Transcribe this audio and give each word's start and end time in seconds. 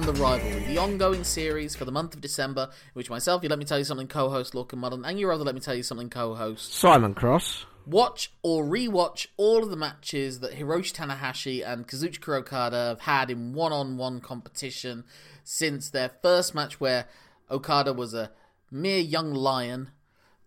the 0.00 0.12
latest 0.12 0.16
edition 0.16 0.16
of 0.16 0.16
Rerun 0.16 0.16
the 0.16 0.22
Rivalry, 0.22 0.74
the 0.74 0.78
ongoing 0.78 1.24
series 1.24 1.74
for 1.76 1.84
the 1.84 1.92
month 1.92 2.14
of 2.14 2.20
December, 2.20 2.70
which 2.94 3.10
myself, 3.10 3.42
you 3.42 3.48
let 3.48 3.58
me 3.58 3.64
tell 3.64 3.78
you 3.78 3.84
something, 3.84 4.06
co-host 4.08 4.54
Lorcan 4.54 4.78
Mullen, 4.78 5.04
and 5.04 5.18
your 5.18 5.32
other 5.32 5.44
let 5.44 5.54
me 5.54 5.60
tell 5.60 5.74
you 5.74 5.82
something, 5.82 6.08
co-host 6.08 6.72
Simon 6.72 7.14
Cross. 7.14 7.66
watch 7.86 8.32
or 8.42 8.64
rewatch 8.64 9.26
all 9.36 9.62
of 9.62 9.70
the 9.70 9.76
matches 9.76 10.40
that 10.40 10.52
Hiroshi 10.52 10.94
Tanahashi 10.94 11.66
and 11.66 11.86
Kazuchika 11.86 12.38
Okada 12.38 12.76
have 12.76 13.00
had 13.00 13.30
in 13.30 13.52
one-on-one 13.52 14.20
competition 14.20 15.04
since 15.44 15.90
their 15.90 16.10
first 16.22 16.54
match 16.54 16.80
where 16.80 17.06
Okada 17.50 17.92
was 17.92 18.14
a 18.14 18.30
mere 18.70 19.00
young 19.00 19.34
lion 19.34 19.90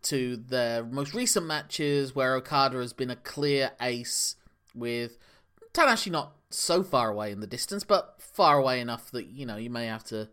to 0.04 0.38
their 0.38 0.84
most 0.84 1.14
recent 1.14 1.46
matches 1.46 2.16
where 2.16 2.36
Okada 2.36 2.78
has 2.78 2.94
been 2.94 3.12
a 3.12 3.16
clear 3.16 3.72
ace 3.82 4.36
with 4.74 5.18
Tanahashi 5.74 6.12
not 6.12 6.34
so 6.50 6.84
far 6.84 7.10
away 7.10 7.32
in 7.32 7.42
the 7.42 7.48
distance 7.48 7.84
but 7.84 8.15
far 8.36 8.58
away 8.58 8.80
enough 8.80 9.12
that 9.12 9.28
you 9.28 9.46
know 9.46 9.56
you 9.56 9.70
may 9.70 9.86
have 9.88 10.04
to 10.06 10.30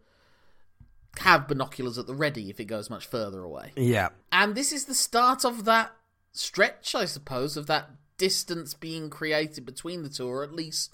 have 1.19 1.49
binoculars 1.49 1.99
at 1.99 2.07
the 2.07 2.15
ready 2.15 2.51
if 2.51 2.59
it 2.59 2.65
goes 2.65 2.91
much 2.91 3.07
further 3.07 3.43
away. 3.43 3.73
Yeah. 3.77 4.11
And 4.31 4.55
this 4.55 4.73
is 4.73 4.87
the 4.87 4.95
start 4.95 5.45
of 5.45 5.65
that 5.65 5.93
stretch, 6.33 6.95
I 6.95 7.05
suppose, 7.05 7.57
of 7.57 7.67
that 7.67 7.91
distance 8.17 8.75
being 8.75 9.11
created 9.11 9.67
between 9.67 10.03
the 10.03 10.09
two, 10.09 10.27
or 10.27 10.43
at 10.43 10.55
least 10.55 10.93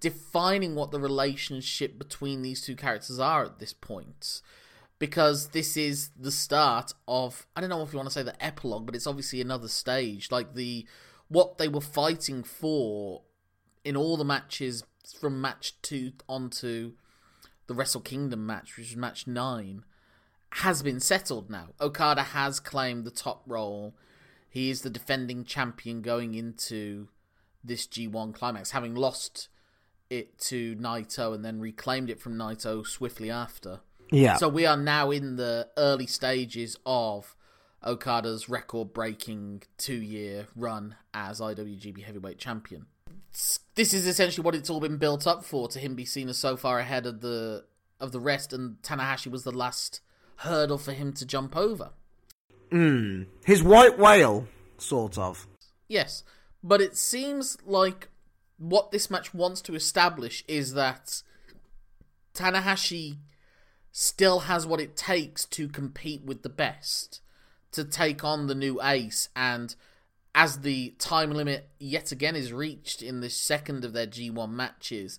defining 0.00 0.74
what 0.74 0.90
the 0.90 1.00
relationship 1.00 1.98
between 1.98 2.42
these 2.42 2.62
two 2.62 2.74
characters 2.74 3.18
are 3.18 3.44
at 3.44 3.58
this 3.58 3.72
point. 3.72 4.40
Because 4.98 5.48
this 5.48 5.76
is 5.76 6.10
the 6.18 6.30
start 6.30 6.92
of 7.08 7.46
I 7.56 7.60
don't 7.60 7.70
know 7.70 7.82
if 7.82 7.92
you 7.92 7.98
want 7.98 8.08
to 8.08 8.12
say 8.12 8.22
the 8.22 8.44
epilogue, 8.44 8.86
but 8.86 8.94
it's 8.94 9.06
obviously 9.06 9.40
another 9.40 9.68
stage. 9.68 10.30
Like 10.30 10.54
the 10.54 10.86
what 11.28 11.58
they 11.58 11.68
were 11.68 11.80
fighting 11.80 12.42
for 12.42 13.22
in 13.82 13.96
all 13.96 14.16
the 14.16 14.24
matches 14.24 14.84
from 15.12 15.40
match 15.40 15.80
two 15.82 16.12
onto 16.28 16.92
the 17.66 17.74
Wrestle 17.74 18.00
Kingdom 18.00 18.46
match, 18.46 18.76
which 18.76 18.88
was 18.88 18.96
match 18.96 19.26
nine, 19.26 19.84
has 20.54 20.82
been 20.82 21.00
settled 21.00 21.48
now. 21.48 21.68
Okada 21.80 22.22
has 22.22 22.60
claimed 22.60 23.04
the 23.04 23.10
top 23.10 23.42
role. 23.46 23.94
He 24.48 24.70
is 24.70 24.82
the 24.82 24.90
defending 24.90 25.44
champion 25.44 26.02
going 26.02 26.34
into 26.34 27.08
this 27.62 27.86
G1 27.86 28.34
climax, 28.34 28.72
having 28.72 28.94
lost 28.94 29.48
it 30.08 30.38
to 30.40 30.74
Naito 30.76 31.34
and 31.34 31.44
then 31.44 31.60
reclaimed 31.60 32.10
it 32.10 32.20
from 32.20 32.36
Naito 32.36 32.84
swiftly 32.84 33.30
after. 33.30 33.80
Yeah. 34.10 34.36
So 34.36 34.48
we 34.48 34.66
are 34.66 34.76
now 34.76 35.10
in 35.12 35.36
the 35.36 35.68
early 35.76 36.06
stages 36.06 36.76
of 36.84 37.36
Okada's 37.84 38.48
record 38.48 38.92
breaking 38.92 39.62
two 39.78 39.94
year 40.02 40.48
run 40.56 40.96
as 41.14 41.40
IWGP 41.40 42.02
Heavyweight 42.02 42.38
Champion. 42.38 42.86
This 43.74 43.94
is 43.94 44.06
essentially 44.06 44.44
what 44.44 44.54
it's 44.54 44.68
all 44.68 44.80
been 44.80 44.98
built 44.98 45.26
up 45.26 45.44
for 45.44 45.68
to 45.68 45.78
him 45.78 45.94
be 45.94 46.04
seen 46.04 46.28
as 46.28 46.38
so 46.38 46.56
far 46.56 46.78
ahead 46.78 47.06
of 47.06 47.20
the 47.20 47.64
of 48.00 48.12
the 48.12 48.20
rest 48.20 48.52
and 48.52 48.80
Tanahashi 48.82 49.30
was 49.30 49.44
the 49.44 49.52
last 49.52 50.00
hurdle 50.36 50.78
for 50.78 50.92
him 50.92 51.12
to 51.12 51.26
jump 51.26 51.56
over. 51.56 51.90
mm. 52.70 53.26
His 53.44 53.62
white 53.62 53.98
whale, 53.98 54.46
sort 54.78 55.18
of. 55.18 55.46
Yes, 55.86 56.24
but 56.62 56.80
it 56.80 56.96
seems 56.96 57.58
like 57.66 58.08
what 58.56 58.90
this 58.90 59.10
match 59.10 59.34
wants 59.34 59.60
to 59.62 59.74
establish 59.74 60.44
is 60.48 60.74
that 60.74 61.22
Tanahashi 62.34 63.18
still 63.92 64.40
has 64.40 64.66
what 64.66 64.80
it 64.80 64.96
takes 64.96 65.44
to 65.46 65.68
compete 65.68 66.24
with 66.24 66.42
the 66.42 66.48
best, 66.48 67.20
to 67.72 67.84
take 67.84 68.24
on 68.24 68.46
the 68.46 68.54
new 68.54 68.80
ace, 68.82 69.28
and 69.34 69.74
as 70.34 70.60
the 70.60 70.94
time 70.98 71.32
limit 71.32 71.68
yet 71.78 72.12
again 72.12 72.36
is 72.36 72.52
reached 72.52 73.02
in 73.02 73.20
the 73.20 73.30
second 73.30 73.84
of 73.84 73.92
their 73.92 74.06
G1 74.06 74.50
matches, 74.50 75.18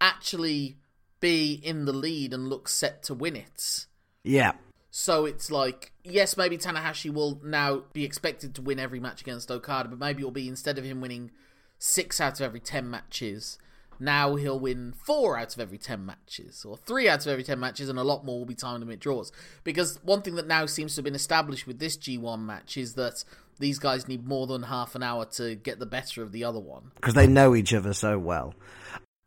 actually 0.00 0.76
be 1.20 1.54
in 1.54 1.84
the 1.84 1.92
lead 1.92 2.32
and 2.32 2.48
look 2.48 2.68
set 2.68 3.02
to 3.04 3.14
win 3.14 3.36
it. 3.36 3.86
Yeah. 4.22 4.52
So 4.90 5.24
it's 5.24 5.50
like, 5.50 5.92
yes, 6.02 6.36
maybe 6.36 6.58
Tanahashi 6.58 7.12
will 7.12 7.40
now 7.44 7.84
be 7.92 8.04
expected 8.04 8.54
to 8.54 8.62
win 8.62 8.78
every 8.80 8.98
match 8.98 9.20
against 9.20 9.50
Okada, 9.50 9.88
but 9.88 9.98
maybe 9.98 10.20
it'll 10.20 10.32
be 10.32 10.48
instead 10.48 10.78
of 10.78 10.84
him 10.84 11.00
winning 11.00 11.30
six 11.78 12.20
out 12.20 12.40
of 12.40 12.44
every 12.44 12.60
ten 12.60 12.90
matches, 12.90 13.56
now 14.00 14.34
he'll 14.36 14.58
win 14.58 14.92
four 14.92 15.38
out 15.38 15.54
of 15.54 15.60
every 15.60 15.78
ten 15.78 16.06
matches, 16.06 16.64
or 16.64 16.76
three 16.76 17.08
out 17.08 17.20
of 17.20 17.26
every 17.28 17.44
ten 17.44 17.60
matches, 17.60 17.88
and 17.88 17.98
a 17.98 18.02
lot 18.02 18.24
more 18.24 18.38
will 18.38 18.46
be 18.46 18.54
time 18.54 18.80
limit 18.80 19.00
draws. 19.00 19.30
Because 19.62 19.98
one 20.02 20.22
thing 20.22 20.36
that 20.36 20.46
now 20.46 20.66
seems 20.66 20.94
to 20.94 20.98
have 20.98 21.04
been 21.04 21.14
established 21.14 21.66
with 21.66 21.78
this 21.78 21.96
G1 21.96 22.40
match 22.40 22.76
is 22.76 22.94
that 22.94 23.24
these 23.58 23.78
guys 23.78 24.08
need 24.08 24.26
more 24.26 24.46
than 24.46 24.64
half 24.64 24.94
an 24.94 25.02
hour 25.02 25.26
to 25.26 25.54
get 25.54 25.78
the 25.78 25.86
better 25.86 26.22
of 26.22 26.32
the 26.32 26.44
other 26.44 26.60
one. 26.60 26.92
Because 26.96 27.14
they 27.14 27.26
know 27.26 27.54
each 27.54 27.74
other 27.74 27.92
so 27.92 28.18
well. 28.18 28.54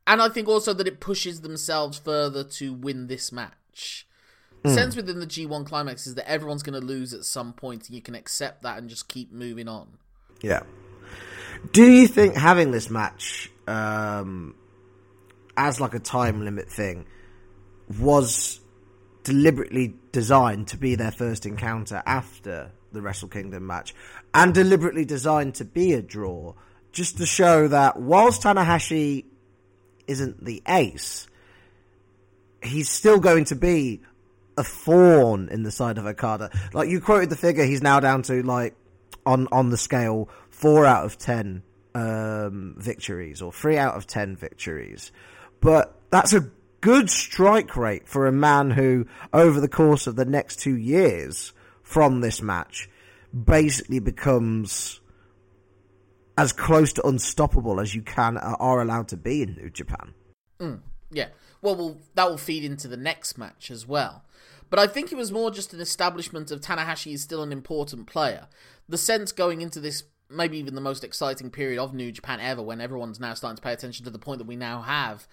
And 0.08 0.22
I 0.22 0.30
think 0.30 0.48
also 0.48 0.74
that 0.74 0.88
it 0.88 1.00
pushes 1.00 1.42
themselves 1.42 1.98
further 2.00 2.44
to 2.44 2.74
win 2.74 3.08
this 3.08 3.32
match. 3.32 4.08
The 4.64 4.74
sense 4.74 4.96
within 4.96 5.20
the 5.20 5.28
G1 5.28 5.66
climax 5.66 6.08
is 6.08 6.16
that 6.16 6.30
everyone's 6.30 6.64
going 6.64 6.80
to 6.80 6.86
lose 6.86 7.14
at 7.14 7.26
some 7.26 7.52
point, 7.52 7.88
and 7.88 7.96
you 7.96 8.02
can 8.02 8.16
accept 8.16 8.64
that 8.64 8.78
and 8.78 8.90
just 8.90 9.10
keep 9.10 9.30
moving 9.32 9.68
on. 9.68 9.98
Yeah. 10.42 10.62
Do 11.74 11.90
you 11.90 12.08
think 12.08 12.36
having 12.36 12.72
this 12.72 12.90
match 12.90 13.52
um, 13.68 14.56
as 15.58 15.80
like 15.80 15.94
a 15.94 16.00
time 16.00 16.44
limit 16.44 16.70
thing 16.70 17.06
was 18.00 18.60
deliberately 19.24 19.94
designed 20.12 20.68
to 20.70 20.78
be 20.78 20.96
their 20.96 21.12
first 21.12 21.46
encounter 21.46 22.02
after 22.06 22.72
the 22.92 23.02
Wrestle 23.02 23.28
Kingdom 23.30 23.66
match 23.68 23.94
and 24.34 24.54
deliberately 24.54 25.06
designed 25.06 25.56
to 25.56 25.66
be 25.66 25.94
a 25.94 26.02
draw 26.02 26.54
just 26.92 27.18
to 27.18 27.26
show 27.26 27.68
that 27.68 28.00
whilst 28.00 28.44
Tanahashi 28.44 29.26
isn't 30.08 30.44
the 30.44 30.62
ace, 30.68 31.28
he's 32.62 32.90
still 32.90 33.20
going 33.20 33.46
to 33.46 33.56
be 33.56 34.02
a 34.58 34.64
thorn 34.64 35.50
in 35.50 35.64
the 35.64 35.72
side 35.72 35.98
of 35.98 36.06
Okada. 36.06 36.52
Like 36.74 36.90
you 36.90 37.02
quoted 37.02 37.30
the 37.30 37.36
figure, 37.36 37.66
he's 37.66 37.82
now 37.82 38.00
down 38.00 38.22
to 38.24 38.44
like 38.44 38.76
on 39.26 39.48
on 39.52 39.70
the 39.70 39.78
scale 39.78 40.30
four 40.50 40.86
out 40.86 41.06
of 41.06 41.18
ten 41.18 41.64
um, 41.96 42.76
victories 42.78 43.42
or 43.42 43.52
three 43.52 43.78
out 43.78 43.96
of 43.96 44.06
ten 44.06 44.36
victories, 44.36 45.12
but 45.64 45.98
that's 46.10 46.34
a 46.34 46.50
good 46.82 47.10
strike 47.10 47.78
rate 47.78 48.10
for 48.10 48.28
a 48.28 48.32
man 48.32 48.72
who, 48.72 49.08
over 49.32 49.62
the 49.62 49.70
course 49.70 50.06
of 50.06 50.18
the 50.18 50.26
next 50.26 50.60
two 50.60 50.76
years 50.76 51.54
from 51.82 52.20
this 52.20 52.42
match, 52.42 52.90
basically 53.34 54.00
becomes 54.00 55.00
as 56.38 56.52
close 56.52 56.92
to 56.94 57.08
unstoppable 57.08 57.80
as 57.80 57.96
you 57.96 58.02
can 58.02 58.38
uh, 58.38 58.56
are 58.60 58.82
allowed 58.82 59.08
to 59.08 59.16
be 59.18 59.42
in 59.42 59.54
New 59.54 59.70
Japan. 59.70 60.14
Yeah. 61.10 61.30
Well, 61.62 61.78
well, 61.78 61.98
that 62.16 62.30
will 62.30 62.38
feed 62.38 62.66
into 62.66 62.90
the 62.90 62.98
next 62.98 63.38
match 63.38 63.72
as 63.72 63.88
well. 63.88 64.26
But 64.70 64.80
I 64.80 64.88
think 64.88 65.12
it 65.12 65.18
was 65.18 65.32
more 65.32 65.50
just 65.52 65.74
an 65.74 65.80
establishment 65.80 66.52
of 66.52 66.60
Tanahashi 66.60 67.14
is 67.14 67.22
still 67.22 67.44
an 67.44 67.54
important 67.54 68.08
player. 68.08 68.48
The 68.90 68.98
sense 68.98 69.32
going 69.32 69.62
into 69.62 69.80
this, 69.80 70.04
maybe 70.30 70.58
even 70.58 70.76
the 70.76 70.82
most 70.82 71.06
exciting 71.06 71.52
period 71.52 71.80
of 71.80 71.94
New 71.94 72.12
Japan 72.12 72.42
ever, 72.42 72.62
when 72.62 72.82
everyone's 72.82 73.20
now 73.20 73.34
starting 73.34 73.56
to 73.56 73.62
pay 73.62 73.72
attention 73.72 74.04
to 74.04 74.12
the 74.12 74.20
point 74.20 74.40
that 74.40 74.48
we 74.48 74.58
now 74.58 74.82
have 74.82 75.26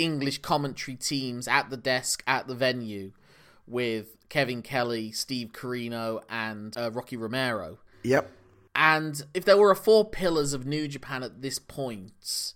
English 0.00 0.38
commentary 0.38 0.96
teams 0.96 1.46
at 1.46 1.68
the 1.68 1.76
desk 1.76 2.22
at 2.26 2.46
the 2.46 2.54
venue 2.54 3.12
with 3.66 4.16
Kevin 4.28 4.62
Kelly, 4.62 5.12
Steve 5.12 5.52
Corino, 5.52 6.22
and 6.28 6.76
uh, 6.76 6.90
Rocky 6.90 7.16
Romero. 7.16 7.78
Yep. 8.02 8.30
And 8.74 9.22
if 9.34 9.44
there 9.44 9.58
were 9.58 9.70
a 9.70 9.76
four 9.76 10.08
pillars 10.08 10.54
of 10.54 10.64
New 10.64 10.88
Japan 10.88 11.22
at 11.22 11.42
this 11.42 11.58
point, 11.58 12.54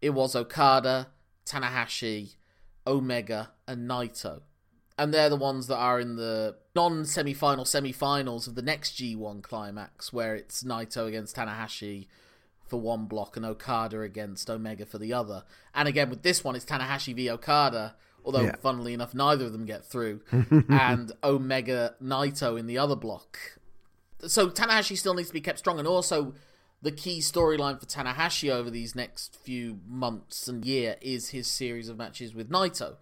it 0.00 0.10
was 0.10 0.34
Okada, 0.34 1.08
Tanahashi, 1.46 2.34
Omega, 2.86 3.52
and 3.68 3.88
Naito. 3.88 4.42
And 4.98 5.14
they're 5.14 5.30
the 5.30 5.36
ones 5.36 5.68
that 5.68 5.76
are 5.76 6.00
in 6.00 6.16
the 6.16 6.56
non 6.74 7.04
semi 7.04 7.32
final 7.32 7.64
semi 7.64 7.92
finals 7.92 8.46
of 8.46 8.56
the 8.56 8.62
next 8.62 8.96
G1 8.96 9.42
climax, 9.42 10.12
where 10.12 10.34
it's 10.34 10.64
Naito 10.64 11.06
against 11.06 11.36
Tanahashi 11.36 12.08
for 12.72 12.80
one 12.80 13.04
block 13.04 13.36
and 13.36 13.46
Okada 13.46 14.00
against 14.00 14.48
Omega 14.50 14.84
for 14.86 14.98
the 14.98 15.12
other. 15.12 15.44
And 15.74 15.86
again, 15.86 16.10
with 16.10 16.22
this 16.22 16.42
one, 16.42 16.56
it's 16.56 16.64
Tanahashi 16.64 17.14
v 17.14 17.30
Okada, 17.30 17.94
although, 18.24 18.40
Yeah. 18.42 18.56
funnily 18.56 18.94
enough, 18.94 19.14
neither 19.14 19.44
of 19.46 19.52
them 19.52 19.66
get 19.66 19.84
through, 19.84 20.22
and 20.68 21.12
Omega 21.22 21.94
Naito 22.02 22.58
in 22.58 22.66
the 22.66 22.78
other 22.78 22.96
block 22.96 23.38
so 24.24 24.48
Tanahashi 24.48 24.96
still 24.96 25.14
needs 25.14 25.28
to 25.28 25.34
be 25.34 25.40
kept 25.40 25.58
strong, 25.58 25.80
and 25.80 25.88
also 25.88 26.32
the 26.80 26.92
key 26.92 27.18
storyline 27.18 27.80
for 27.80 27.86
Tanahashi 27.86 28.50
over 28.50 28.70
these 28.70 28.94
next 28.94 29.34
few 29.34 29.80
months 29.88 30.46
and 30.46 30.64
year 30.64 30.94
is 31.00 31.30
his 31.30 31.48
series 31.48 31.88
of 31.88 31.96
matches 31.96 32.32
with 32.32 32.48
Naito, 32.48 32.96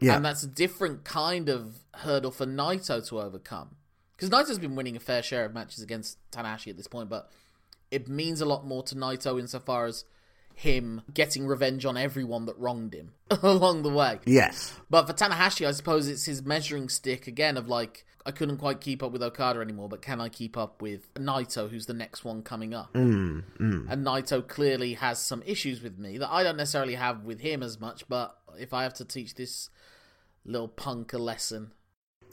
Yeah. 0.00 0.14
and 0.14 0.24
that's 0.24 0.44
a 0.44 0.46
different 0.46 1.02
kind 1.04 1.48
of 1.48 1.80
hurdle 1.96 2.30
for 2.30 2.46
Naito 2.46 3.04
to 3.08 3.20
overcome 3.20 3.74
because 4.16 4.30
Naito's 4.30 4.60
been 4.60 4.76
winning 4.76 4.94
a 4.96 5.00
fair 5.00 5.22
share 5.24 5.44
of 5.44 5.52
matches 5.52 5.82
against 5.82 6.18
Tanahashi 6.30 6.68
at 6.70 6.76
this 6.76 6.86
point, 6.86 7.08
but 7.08 7.28
it 7.90 8.08
means 8.08 8.40
a 8.40 8.46
lot 8.46 8.66
more 8.66 8.82
to 8.84 8.94
Naito 8.94 9.38
insofar 9.38 9.86
as 9.86 10.04
him 10.54 11.02
getting 11.14 11.46
revenge 11.46 11.84
on 11.86 11.96
everyone 11.96 12.44
that 12.46 12.58
wronged 12.58 12.92
him 12.94 13.12
along 13.42 13.82
the 13.82 13.88
way. 13.90 14.18
Yes. 14.26 14.74
But 14.90 15.06
for 15.06 15.12
Tanahashi, 15.12 15.66
I 15.66 15.72
suppose 15.72 16.06
it's 16.08 16.26
his 16.26 16.42
measuring 16.42 16.88
stick 16.88 17.26
again 17.26 17.56
of 17.56 17.68
like, 17.68 18.04
I 18.26 18.30
couldn't 18.32 18.58
quite 18.58 18.82
keep 18.82 19.02
up 19.02 19.12
with 19.12 19.22
Okada 19.22 19.60
anymore, 19.60 19.88
but 19.88 20.02
can 20.02 20.20
I 20.20 20.28
keep 20.28 20.58
up 20.58 20.82
with 20.82 21.12
Naito, 21.14 21.70
who's 21.70 21.86
the 21.86 21.94
next 21.94 22.24
one 22.24 22.42
coming 22.42 22.74
up? 22.74 22.92
Mm, 22.92 23.44
And 23.58 24.06
Naito 24.06 24.46
clearly 24.46 24.94
has 24.94 25.18
some 25.18 25.42
issues 25.46 25.82
with 25.82 25.98
me 25.98 26.18
that 26.18 26.30
I 26.30 26.42
don't 26.42 26.58
necessarily 26.58 26.96
have 26.96 27.24
with 27.24 27.40
him 27.40 27.62
as 27.62 27.80
much, 27.80 28.06
but 28.08 28.36
if 28.58 28.74
I 28.74 28.82
have 28.82 28.94
to 28.94 29.04
teach 29.06 29.36
this 29.36 29.70
little 30.44 30.68
punk 30.68 31.14
a 31.14 31.18
lesson, 31.18 31.72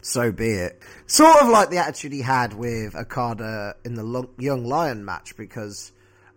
so 0.02 0.32
be 0.32 0.52
it. 0.52 0.82
Sort 1.06 1.42
of 1.42 1.50
like 1.50 1.70
the 1.70 1.78
attitude 1.78 2.14
he 2.14 2.22
had 2.22 2.54
with 2.54 2.96
Okada 2.96 3.76
in 3.84 3.96
the 3.96 4.28
Young 4.38 4.66
Lion 4.66 5.04
match, 5.06 5.36
because 5.38 5.92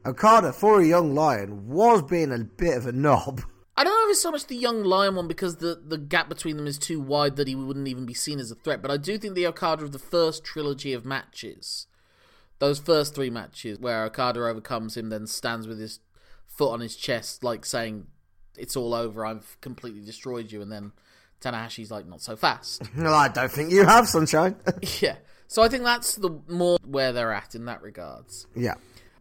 Okada, 0.05 0.53
for 0.53 0.81
a 0.81 0.87
Young 0.87 1.15
Lion, 1.15 1.69
was 1.69 2.03
being 2.03 2.33
a 2.33 2.39
bit 2.39 2.77
of 2.77 2.87
a 2.87 2.93
knob. 2.93 3.43
I 3.77 3.85
don't 3.85 3.95
know 3.95 4.09
if 4.09 4.13
it's 4.13 4.21
so 4.21 4.31
much 4.31 4.47
the 4.47 4.57
Young 4.57 4.85
Lion 4.85 5.15
one 5.15 5.27
because 5.27 5.57
the, 5.57 5.81
the 5.83 5.97
gap 5.97 6.29
between 6.29 6.59
them 6.59 6.67
is 6.67 6.79
too 6.79 7.01
wide 7.01 7.37
that 7.37 7.49
he 7.49 7.55
wouldn't 7.55 7.89
even 7.89 8.05
be 8.05 8.13
seen 8.13 8.39
as 8.39 8.51
a 8.51 8.55
threat, 8.55 8.83
but 8.83 8.91
I 8.91 8.99
do 8.99 9.17
think 9.17 9.35
the 9.35 9.47
Okada 9.47 9.85
of 9.85 9.93
the 9.93 9.99
first 9.99 10.45
trilogy 10.45 10.93
of 10.93 11.07
matches, 11.07 11.87
those 12.59 12.79
first 12.79 13.15
three 13.15 13.31
matches 13.31 13.79
where 13.79 14.05
Okada 14.05 14.41
overcomes 14.41 14.97
him, 14.97 15.09
then 15.09 15.27
stands 15.27 15.67
with 15.67 15.81
his 15.81 16.01
foot 16.47 16.73
on 16.73 16.81
his 16.81 16.95
chest, 16.95 17.43
like 17.43 17.65
saying, 17.65 18.07
It's 18.59 18.77
all 18.77 18.93
over, 18.93 19.25
I've 19.25 19.57
completely 19.63 20.03
destroyed 20.03 20.53
you, 20.53 20.61
and 20.61 20.71
then 20.71 20.93
Tanahashi's 21.41 21.91
like 21.91 22.07
not 22.07 22.21
so 22.21 22.37
fast. 22.37 22.83
No, 22.95 23.13
I 23.13 23.29
don't 23.29 23.51
think 23.51 23.73
you 23.73 23.85
have, 23.85 24.09
Sunshine. 24.09 24.57
yeah. 25.01 25.17
So 25.47 25.63
I 25.63 25.69
think 25.69 25.85
that's 25.85 26.17
the 26.17 26.31
more 26.49 26.79
where 26.85 27.13
they're 27.13 27.33
at 27.33 27.55
in 27.55 27.65
that 27.65 27.83
regards. 27.83 28.47
Yeah. 28.55 28.75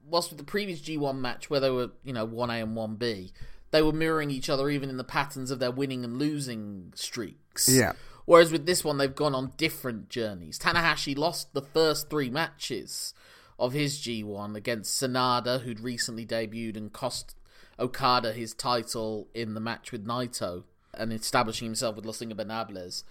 Whilst 0.07 0.29
with 0.29 0.37
the 0.37 0.45
previous 0.45 0.81
G1 0.81 1.17
match 1.19 1.49
where 1.49 1.59
they 1.59 1.69
were, 1.69 1.91
you 2.03 2.13
know, 2.13 2.27
1A 2.27 2.63
and 2.63 2.75
1B, 2.75 3.31
they 3.71 3.81
were 3.81 3.93
mirroring 3.93 4.31
each 4.31 4.49
other 4.49 4.69
even 4.69 4.89
in 4.89 4.97
the 4.97 5.03
patterns 5.03 5.51
of 5.51 5.59
their 5.59 5.71
winning 5.71 6.03
and 6.03 6.17
losing 6.17 6.91
streaks. 6.95 7.69
Yeah. 7.69 7.93
Whereas 8.25 8.51
with 8.51 8.65
this 8.65 8.83
one, 8.83 8.97
they've 8.97 9.15
gone 9.15 9.33
on 9.33 9.53
different 9.57 10.09
journeys. 10.09 10.59
Tanahashi 10.59 11.17
lost 11.17 11.53
the 11.53 11.61
first 11.61 12.09
three 12.09 12.29
matches 12.29 13.13
of 13.57 13.73
his 13.73 13.99
G1 13.99 14.55
against 14.55 15.01
Sanada, 15.01 15.61
who'd 15.61 15.79
recently 15.79 16.25
debuted 16.25 16.77
and 16.77 16.93
cost 16.93 17.35
Okada 17.79 18.33
his 18.33 18.53
title 18.53 19.27
in 19.33 19.53
the 19.53 19.59
match 19.59 19.91
with 19.91 20.05
Naito 20.05 20.63
and 20.99 21.11
establishing 21.13 21.65
himself 21.65 21.95
with 21.95 22.05
Los 22.05 22.19
Ingobernables. 22.19 23.03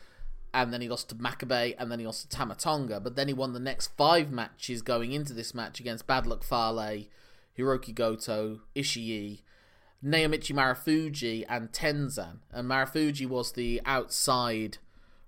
And 0.55 0.73
then 0.73 0.81
he 0.81 0.89
lost 0.89 1.09
to 1.11 1.15
Makabe, 1.15 1.75
and 1.79 1.91
then 1.91 1.99
he 1.99 2.07
lost 2.07 2.23
to 2.23 2.37
Tama 2.37 2.55
Tonga. 2.55 3.01
But 3.01 3.17
then 3.17 3.29
he 3.29 3.35
won 3.35 3.53
the 3.53 3.61
next 3.61 3.89
five 3.97 4.31
matches 4.31 4.83
going 4.83 5.13
into 5.13 5.33
this 5.33 5.55
match 5.55 5.81
against 5.81 6.07
Bad 6.07 6.27
Luck 6.27 6.43
Fale, 6.43 7.05
Hiroki 7.59 7.95
Goto, 7.95 8.61
Ishii, 8.75 9.43
Naomichi 10.05 10.55
Marufuji, 10.55 11.45
and 11.49 11.71
Tenzan. 11.73 12.39
And 12.51 12.69
Marufuji 12.69 13.27
was 13.27 13.53
the 13.53 13.83
outside 13.85 14.79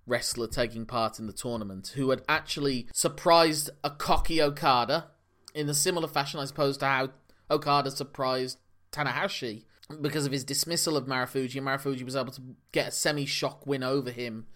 wrestler 0.06 0.46
taking 0.46 0.86
part 0.86 1.18
in 1.18 1.26
the 1.26 1.32
tournament 1.32 1.92
who 1.94 2.10
had 2.10 2.22
actually 2.28 2.88
surprised 2.92 3.70
a 3.84 3.90
cocky 3.90 4.40
Okada 4.40 5.08
in 5.54 5.68
a 5.68 5.74
similar 5.74 6.08
fashion, 6.08 6.40
I 6.40 6.46
suppose, 6.46 6.76
to 6.78 6.86
how 6.86 7.10
Okada 7.50 7.90
surprised 7.90 8.58
Tanahashi 8.92 9.64
because 10.00 10.26
of 10.26 10.32
his 10.32 10.44
dismissal 10.44 10.96
of 10.96 11.06
Marufuji, 11.06 11.60
Marufuji 11.60 12.04
was 12.04 12.16
able 12.16 12.32
to 12.32 12.42
get 12.72 12.88
a 12.88 12.92
semi 12.92 13.26
shock 13.26 13.66
win 13.66 13.82
over 13.82 14.10
him 14.10 14.46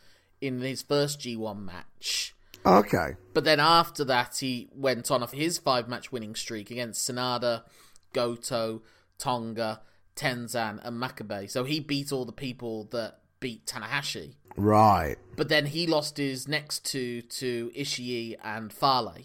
in 0.41 0.61
his 0.61 0.83
first 0.83 1.21
G1 1.21 1.65
match. 1.65 2.35
Okay. 2.67 3.17
But 3.33 3.45
then 3.45 3.61
after 3.61 4.05
that, 4.05 4.39
he 4.39 4.69
went 4.75 5.11
on 5.11 5.23
of 5.23 5.33
his 5.33 5.59
five 5.59 5.89
match 5.89 6.13
winning 6.13 6.35
streak 6.35 6.71
against 6.71 7.09
Sanada, 7.09 7.65
Goto, 8.13 8.83
Tonga, 9.19 9.81
Tenzan, 10.17 10.81
and 10.85 11.01
Makabe. 11.01 11.51
So 11.51 11.65
he 11.65 11.81
beat 11.81 12.13
all 12.13 12.25
the 12.25 12.33
people 12.33 12.85
that 12.93 13.21
beat 13.41 13.67
Tanahashi. 13.67 14.35
Right. 14.57 15.17
But 15.37 15.49
then 15.49 15.67
he 15.67 15.87
lost 15.87 16.17
his 16.17 16.49
next 16.49 16.85
two 16.85 17.23
to 17.23 17.71
Ishii 17.77 18.37
and 18.43 18.73
Fale. 18.73 19.17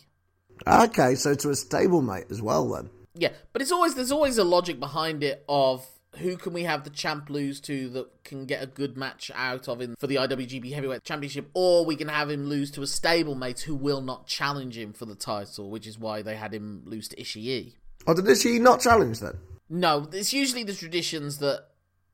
Okay, 0.68 1.16
so 1.16 1.34
to 1.36 1.50
a 1.50 1.54
stablemate 1.54 2.30
as 2.32 2.42
well 2.42 2.68
then. 2.70 2.90
Yeah, 3.16 3.30
but 3.54 3.62
it's 3.62 3.72
always 3.72 3.96
there's 3.96 4.12
always 4.12 4.38
a 4.38 4.44
logic 4.44 4.80
behind 4.80 5.24
it 5.24 5.44
of 5.48 5.86
who 6.18 6.38
can 6.38 6.54
we 6.54 6.64
have 6.64 6.84
the 6.84 6.90
champ 6.90 7.30
lose 7.30 7.60
to 7.62 7.90
that 7.90 8.24
can 8.24 8.46
get 8.46 8.64
a 8.64 8.68
good 8.68 8.98
match 8.98 9.32
out 9.36 9.68
of 9.68 9.80
him 9.80 9.96
for 10.00 10.08
the 10.08 10.16
IWGP 10.16 10.74
Heavyweight 10.74 11.04
Championship, 11.04 11.50
or 11.54 11.86
we 11.86 11.96
can 11.96 12.08
have 12.08 12.30
him 12.30 12.48
lose 12.48 12.72
to 12.72 12.82
a 12.82 12.86
stablemate 12.86 13.62
who 13.62 13.76
will 13.76 14.02
not 14.02 14.26
challenge 14.26 14.78
him 14.78 14.94
for 14.94 15.06
the 15.06 15.16
title, 15.16 15.70
which 15.70 15.88
is 15.88 16.00
why 16.00 16.22
they 16.22 16.36
had 16.36 16.54
him 16.54 16.82
lose 16.86 17.08
to 17.10 17.16
Ishii. 17.16 17.74
Oh, 18.08 18.14
did 18.14 18.26
Ishii 18.26 18.60
not 18.60 18.82
challenge 18.82 19.20
then? 19.20 19.38
No, 19.70 20.08
it's 20.12 20.34
usually 20.34 20.64
the 20.64 20.74
traditions 20.74 21.38
that 21.40 21.68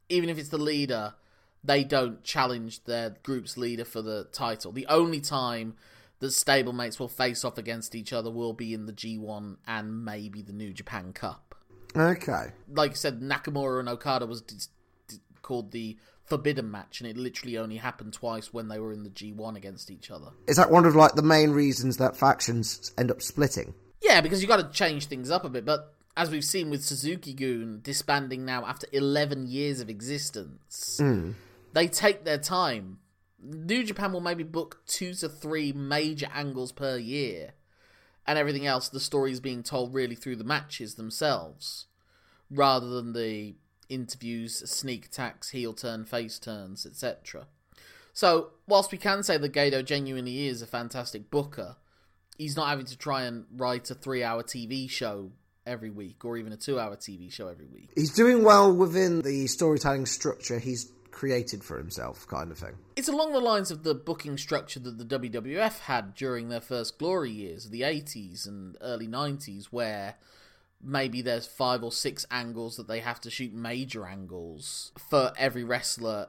even 0.10 0.30
if 0.30 0.38
it's 0.38 0.50
the 0.50 0.58
leader, 0.58 1.14
they 1.64 1.84
don't 1.84 2.24
challenge 2.24 2.84
their 2.84 3.16
group's 3.24 3.58
leader 3.58 3.86
for 3.86 4.02
the 4.02 4.28
title. 4.32 4.72
The 4.72 4.88
only 4.88 5.22
time 5.22 5.76
that 6.20 6.28
stablemates 6.28 7.00
will 7.00 7.08
face 7.08 7.46
off 7.46 7.58
against 7.58 7.96
each 7.96 8.14
other 8.14 8.30
will 8.30 8.54
be 8.54 8.74
in 8.74 8.86
the 8.86 8.94
G1 8.94 9.58
and 9.68 10.04
maybe 10.04 10.42
the 10.42 10.54
New 10.54 10.74
Japan 10.74 11.14
Cup. 11.14 11.45
Okay. 11.96 12.48
Like 12.70 12.92
I 12.92 12.96
said, 12.96 13.22
Nakamura 13.22 13.80
and 13.80 13.90
Okada 13.90 14.26
was 14.26 14.42
d- 14.42 14.56
d- 15.08 15.18
called 15.42 15.72
the 15.72 15.98
forbidden 16.26 16.72
match, 16.72 17.00
and 17.00 17.10
it 17.10 17.18
literally 17.18 17.58
only 17.58 17.78
happened 17.78 18.14
twice 18.14 18.52
when 18.52 18.68
they 18.68 18.80
were 18.80 18.92
in 18.92 19.04
the 19.04 19.10
G1 19.10 19.56
against 19.56 19.92
each 19.92 20.12
other. 20.12 20.32
Is 20.48 20.58
that 20.58 20.72
one 20.72 20.86
of 20.86 20.96
like 20.96 21.16
the 21.16 21.22
main 21.22 21.52
reasons 21.52 21.98
that 21.98 22.18
factions 22.18 22.92
end 22.98 23.12
up 23.12 23.22
splitting? 23.22 23.74
Yeah, 24.02 24.22
because 24.22 24.42
you 24.42 24.48
got 24.48 24.58
to 24.58 24.78
change 24.78 25.06
things 25.06 25.32
up 25.32 25.46
a 25.46 25.50
bit. 25.50 25.66
But 25.66 25.94
as 26.18 26.30
we've 26.30 26.46
seen 26.46 26.70
with 26.70 26.84
Suzuki-gun 26.84 27.82
disbanding 27.84 28.46
now 28.46 28.66
after 28.66 28.88
11 28.92 29.48
years 29.48 29.80
of 29.80 29.90
existence, 29.90 30.98
mm. 31.02 31.34
they 31.74 31.88
take 31.88 32.24
their 32.24 32.38
time. 32.38 33.00
New 33.42 33.84
Japan 33.84 34.12
will 34.12 34.22
maybe 34.22 34.44
book 34.44 34.82
two 34.88 35.14
to 35.16 35.30
three 35.30 35.72
major 35.72 36.28
angles 36.34 36.72
per 36.72 36.98
year 36.98 37.54
and 38.28 38.38
everything 38.38 38.66
else, 38.66 38.90
the 38.90 39.00
story 39.00 39.32
is 39.32 39.40
being 39.40 39.64
told 39.64 39.94
really 39.94 40.16
through 40.16 40.38
the 40.38 40.44
matches 40.44 40.96
themselves, 40.96 41.86
rather 42.50 42.88
than 42.88 43.14
the 43.14 43.56
interviews, 43.90 44.70
sneak 44.70 45.08
attacks, 45.08 45.50
heel 45.50 45.74
turn, 45.74 46.06
face 46.06 46.40
turns, 46.40 46.86
etc. 46.86 47.48
So, 48.14 48.52
whilst 48.68 48.92
we 48.92 48.98
can 48.98 49.24
say 49.24 49.38
that 49.38 49.54
Gedo 49.54 49.84
genuinely 49.84 50.48
is 50.48 50.62
a 50.62 50.68
fantastic 50.68 51.30
booker, 51.30 51.76
he's 52.38 52.56
not 52.56 52.70
having 52.70 52.86
to 52.86 52.98
try 52.98 53.24
and 53.24 53.46
write 53.56 53.92
a 53.92 53.96
three 53.96 54.24
hour 54.24 54.44
TV 54.44 54.90
show 54.90 55.32
every 55.66 55.90
week 55.90 56.24
or 56.24 56.38
even 56.38 56.54
a 56.54 56.58
two 56.58 56.80
hour 56.80 56.96
TV 56.96 57.32
show 57.32 57.48
every 57.48 57.66
week. 57.66 57.90
He's 57.96 58.14
doing 58.14 58.44
well 58.44 58.72
within 58.74 59.22
the 59.22 59.48
storytelling 59.48 60.06
structure 60.06 60.60
he's 60.60 60.92
created 61.16 61.64
for 61.64 61.78
himself, 61.78 62.28
kind 62.28 62.52
of 62.52 62.58
thing. 62.58 62.74
It's 62.98 63.08
along 63.08 63.32
the 63.32 63.40
lines 63.40 63.72
of 63.72 63.84
the 63.84 63.96
booking 63.96 64.38
structure 64.38 64.82
that 64.82 64.98
the 64.98 65.20
WWF 65.20 65.80
had 65.80 66.14
during 66.14 66.50
their 66.50 66.60
first 66.60 67.00
glory 67.00 67.32
years, 67.32 67.70
the 67.70 67.82
80s 67.82 68.46
and 68.46 68.78
early 68.82 69.08
90s, 69.08 69.68
where 69.68 70.16
maybe 70.84 71.22
there's 71.22 71.48
five 71.48 71.84
or 71.84 71.92
six 71.92 72.26
angles 72.30 72.76
that 72.76 72.90
they 72.90 73.00
have 73.00 73.22
to 73.22 73.32
shoot 73.32 73.54
major 73.54 74.06
angles 74.06 74.92
for 75.10 75.32
every 75.38 75.64
wrestler 75.64 76.28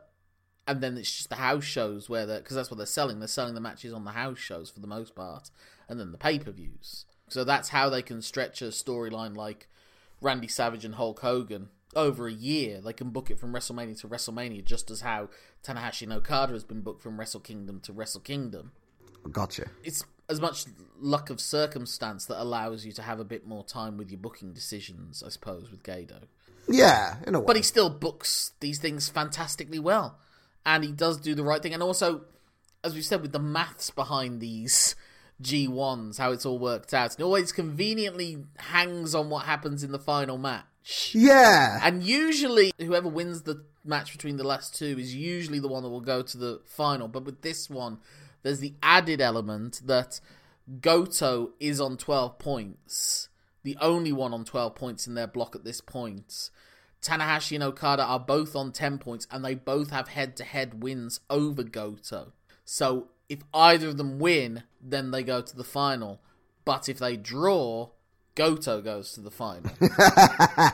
and 0.69 0.81
then 0.81 0.97
it's 0.97 1.15
just 1.15 1.29
the 1.29 1.37
house 1.37 1.65
shows 1.65 2.09
where 2.09 2.27
they 2.27 2.39
because 2.39 2.57
that's 2.57 2.71
what 2.71 2.77
they're 2.77 2.87
selling. 2.87 3.21
They're 3.21 3.29
selling 3.29 3.55
the 3.55 3.61
matches 3.61 3.93
on 3.93 4.05
the 4.05 4.13
house 4.13 4.39
shows 4.39 4.69
for 4.71 4.81
the 4.81 4.89
most 4.89 5.15
part 5.15 5.51
and 5.89 6.01
then 6.01 6.11
the 6.11 6.19
pay-per-views. 6.19 7.05
So 7.29 7.45
that's 7.45 7.69
how 7.69 7.89
they 7.89 8.03
can 8.03 8.23
stretch 8.23 8.63
a 8.63 8.67
storyline 8.67 9.37
like 9.37 9.69
randy 10.21 10.49
savage 10.49 10.85
and 10.85 10.95
hulk 10.95 11.21
hogan 11.21 11.69
over 11.97 12.29
a 12.29 12.33
year. 12.33 12.81
They 12.81 12.93
can 12.93 13.11
book 13.11 13.31
it 13.31 13.41
from 13.41 13.53
WrestleMania 13.53 13.99
to 14.03 14.09
WrestleMania, 14.09 14.65
just 14.65 14.91
as 14.91 15.01
how 15.01 15.31
Tanahashi 15.65 16.03
and 16.03 16.13
Okada 16.13 16.53
has 16.53 16.63
been 16.63 16.83
booked 16.83 17.03
from 17.03 17.19
Wrestle 17.19 17.41
Kingdom 17.41 17.81
to 17.81 17.93
Wrestle 17.93 18.21
Kingdom. 18.21 18.71
Gotcha. 19.33 19.67
It's 19.83 20.05
as 20.29 20.41
much 20.41 20.67
luck 21.01 21.31
of 21.31 21.41
circumstance 21.41 22.27
that 22.27 22.41
allows 22.41 22.85
you 22.85 22.93
to 22.93 23.03
have 23.03 23.19
a 23.19 23.25
bit 23.25 23.47
more 23.47 23.65
time 23.65 23.97
with 23.97 24.11
your 24.11 24.19
booking 24.19 24.53
decisions, 24.53 25.23
I 25.25 25.31
suppose, 25.31 25.71
with 25.71 25.83
Gedo. 25.83 26.23
Yeah, 26.69 27.17
in 27.27 27.35
a 27.35 27.41
way. 27.41 27.47
But 27.47 27.57
he 27.57 27.63
still 27.63 27.91
books 27.91 28.53
these 28.61 28.79
things 28.79 29.09
fantastically 29.09 29.79
well. 29.79 30.19
And 30.65 30.85
he 30.85 30.93
does 30.93 31.21
do 31.21 31.35
the 31.35 31.45
right 31.45 31.63
thing. 31.63 31.75
And 31.75 31.83
also, 31.83 32.23
as 32.85 32.95
we 32.95 33.03
said, 33.03 33.23
with 33.23 33.33
the 33.33 33.39
maths 33.39 33.91
behind 33.91 34.41
these 34.41 34.97
G1s, 35.43 36.19
how 36.19 36.33
it's 36.33 36.45
all 36.45 36.59
worked 36.59 36.93
out, 36.93 37.15
and 37.15 37.23
always 37.23 37.53
conveniently 37.53 38.45
hangs 38.59 39.15
on 39.15 39.31
what 39.31 39.47
happens 39.47 39.85
in 39.85 39.93
the 39.93 39.99
final 39.99 40.39
match 40.39 40.65
match. 40.87 41.15
Yeah. 41.15 41.81
And 41.83 42.03
usually, 42.03 42.73
whoever 42.79 43.09
wins 43.09 43.43
the 43.43 43.65
match 43.85 44.13
between 44.13 44.37
the 44.37 44.45
last 44.45 44.77
two 44.77 44.97
is 44.99 45.15
usually 45.15 45.59
the 45.59 45.69
one 45.69 45.83
that 45.83 45.89
will 45.89 46.01
go 46.01 46.23
to 46.23 46.39
the 46.39 46.61
final. 46.65 47.09
But 47.09 47.25
with 47.25 47.43
this 47.43 47.71
one, 47.71 47.99
there's 48.43 48.61
the 48.61 48.75
added 48.83 49.21
element 49.21 49.83
that 49.85 50.21
Goto 50.81 51.53
is 51.61 51.81
on 51.81 51.97
12 51.97 52.39
points, 52.39 53.29
the 53.63 53.77
only 53.81 54.13
one 54.13 54.33
on 54.33 54.45
12 54.45 54.75
points 54.75 55.07
in 55.07 55.15
their 55.15 55.27
block 55.27 55.55
at 55.55 55.65
this 55.65 55.81
point. 55.81 56.51
Tanahashi 57.03 57.55
and 57.55 57.63
Okada 57.63 58.03
are 58.03 58.19
both 58.19 58.57
on 58.57 58.73
10 58.73 58.99
points, 58.99 59.27
and 59.31 59.45
they 59.45 59.55
both 59.55 59.91
have 59.91 60.09
head 60.09 60.37
to 60.37 60.45
head 60.45 60.83
wins 60.83 61.21
over 61.31 61.63
Goto. 61.63 62.33
So 62.65 63.09
if 63.29 63.41
either 63.55 63.89
of 63.89 63.97
them 63.97 64.19
win, 64.19 64.65
then 64.81 65.13
they 65.13 65.23
go 65.23 65.41
to 65.41 65.57
the 65.57 65.65
final. 65.65 66.21
But 66.65 66.89
if 66.89 66.99
they 66.99 67.17
draw, 67.17 67.91
Goto 68.37 68.81
goes 68.81 69.13
to 69.13 69.21
the 69.21 69.31
final. 69.31 69.73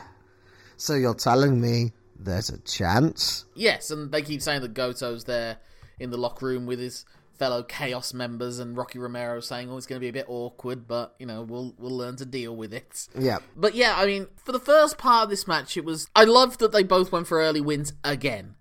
so 0.77 0.93
you're 0.93 1.15
telling 1.15 1.59
me 1.59 1.93
there's 2.19 2.49
a 2.49 2.59
chance? 2.59 3.45
Yes, 3.55 3.89
and 3.89 4.11
they 4.11 4.21
keep 4.21 4.41
saying 4.41 4.61
that 4.61 4.75
Goto's 4.75 5.23
there 5.23 5.57
in 5.99 6.11
the 6.11 6.17
locker 6.17 6.45
room 6.45 6.65
with 6.67 6.79
his 6.79 7.05
fellow 7.39 7.63
Chaos 7.63 8.13
members, 8.13 8.59
and 8.59 8.77
Rocky 8.77 8.99
Romero 8.99 9.39
saying, 9.39 9.71
"Oh, 9.71 9.77
it's 9.77 9.87
going 9.87 9.97
to 9.97 10.03
be 10.03 10.09
a 10.09 10.13
bit 10.13 10.25
awkward, 10.27 10.87
but 10.87 11.15
you 11.19 11.25
know, 11.25 11.41
we'll 11.41 11.73
we'll 11.77 11.97
learn 11.97 12.15
to 12.17 12.25
deal 12.25 12.55
with 12.55 12.73
it." 12.73 13.07
Yeah. 13.17 13.39
But 13.55 13.75
yeah, 13.75 13.95
I 13.97 14.05
mean, 14.05 14.27
for 14.35 14.51
the 14.51 14.59
first 14.59 14.97
part 14.97 15.23
of 15.23 15.29
this 15.29 15.47
match, 15.47 15.75
it 15.77 15.85
was 15.85 16.07
I 16.15 16.25
loved 16.25 16.59
that 16.59 16.71
they 16.71 16.83
both 16.83 17.11
went 17.11 17.27
for 17.27 17.39
early 17.39 17.61
wins 17.61 17.93
again. 18.03 18.55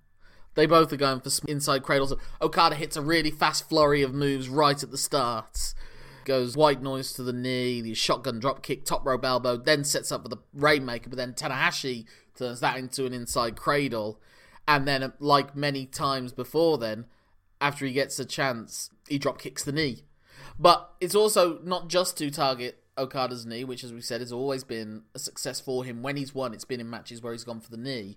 They 0.54 0.66
both 0.66 0.92
are 0.92 0.96
going 0.96 1.20
for 1.20 1.30
inside 1.48 1.82
cradles. 1.82 2.14
Okada 2.40 2.74
hits 2.74 2.96
a 2.96 3.02
really 3.02 3.30
fast 3.30 3.68
flurry 3.68 4.02
of 4.02 4.12
moves 4.12 4.48
right 4.48 4.82
at 4.82 4.90
the 4.90 4.98
start. 4.98 5.74
Goes 6.24 6.56
white 6.56 6.82
noise 6.82 7.12
to 7.14 7.22
the 7.22 7.32
knee, 7.32 7.80
the 7.80 7.94
shotgun 7.94 8.38
drop 8.38 8.62
kick, 8.62 8.84
top 8.84 9.04
rope 9.04 9.24
elbow, 9.24 9.56
then 9.56 9.84
sets 9.84 10.12
up 10.12 10.22
for 10.22 10.28
the 10.28 10.38
Rainmaker, 10.54 11.10
but 11.10 11.16
then 11.16 11.32
Tanahashi 11.32 12.04
turns 12.36 12.60
that 12.60 12.76
into 12.76 13.06
an 13.06 13.12
inside 13.12 13.56
cradle. 13.56 14.20
And 14.68 14.86
then, 14.86 15.12
like 15.18 15.56
many 15.56 15.86
times 15.86 16.32
before 16.32 16.78
then, 16.78 17.06
after 17.60 17.84
he 17.84 17.92
gets 17.92 18.18
a 18.18 18.24
chance, 18.24 18.90
he 19.08 19.18
drop 19.18 19.40
kicks 19.40 19.64
the 19.64 19.72
knee. 19.72 20.04
But 20.58 20.92
it's 21.00 21.14
also 21.14 21.58
not 21.64 21.88
just 21.88 22.16
to 22.18 22.30
target 22.30 22.78
Okada's 22.96 23.46
knee, 23.46 23.64
which, 23.64 23.82
as 23.82 23.92
we 23.92 24.00
said, 24.00 24.20
has 24.20 24.32
always 24.32 24.64
been 24.64 25.02
a 25.14 25.18
success 25.18 25.60
for 25.60 25.84
him. 25.84 26.02
When 26.02 26.16
he's 26.16 26.34
won, 26.34 26.54
it's 26.54 26.64
been 26.64 26.80
in 26.80 26.90
matches 26.90 27.22
where 27.22 27.32
he's 27.32 27.44
gone 27.44 27.60
for 27.60 27.70
the 27.70 27.76
knee. 27.76 28.16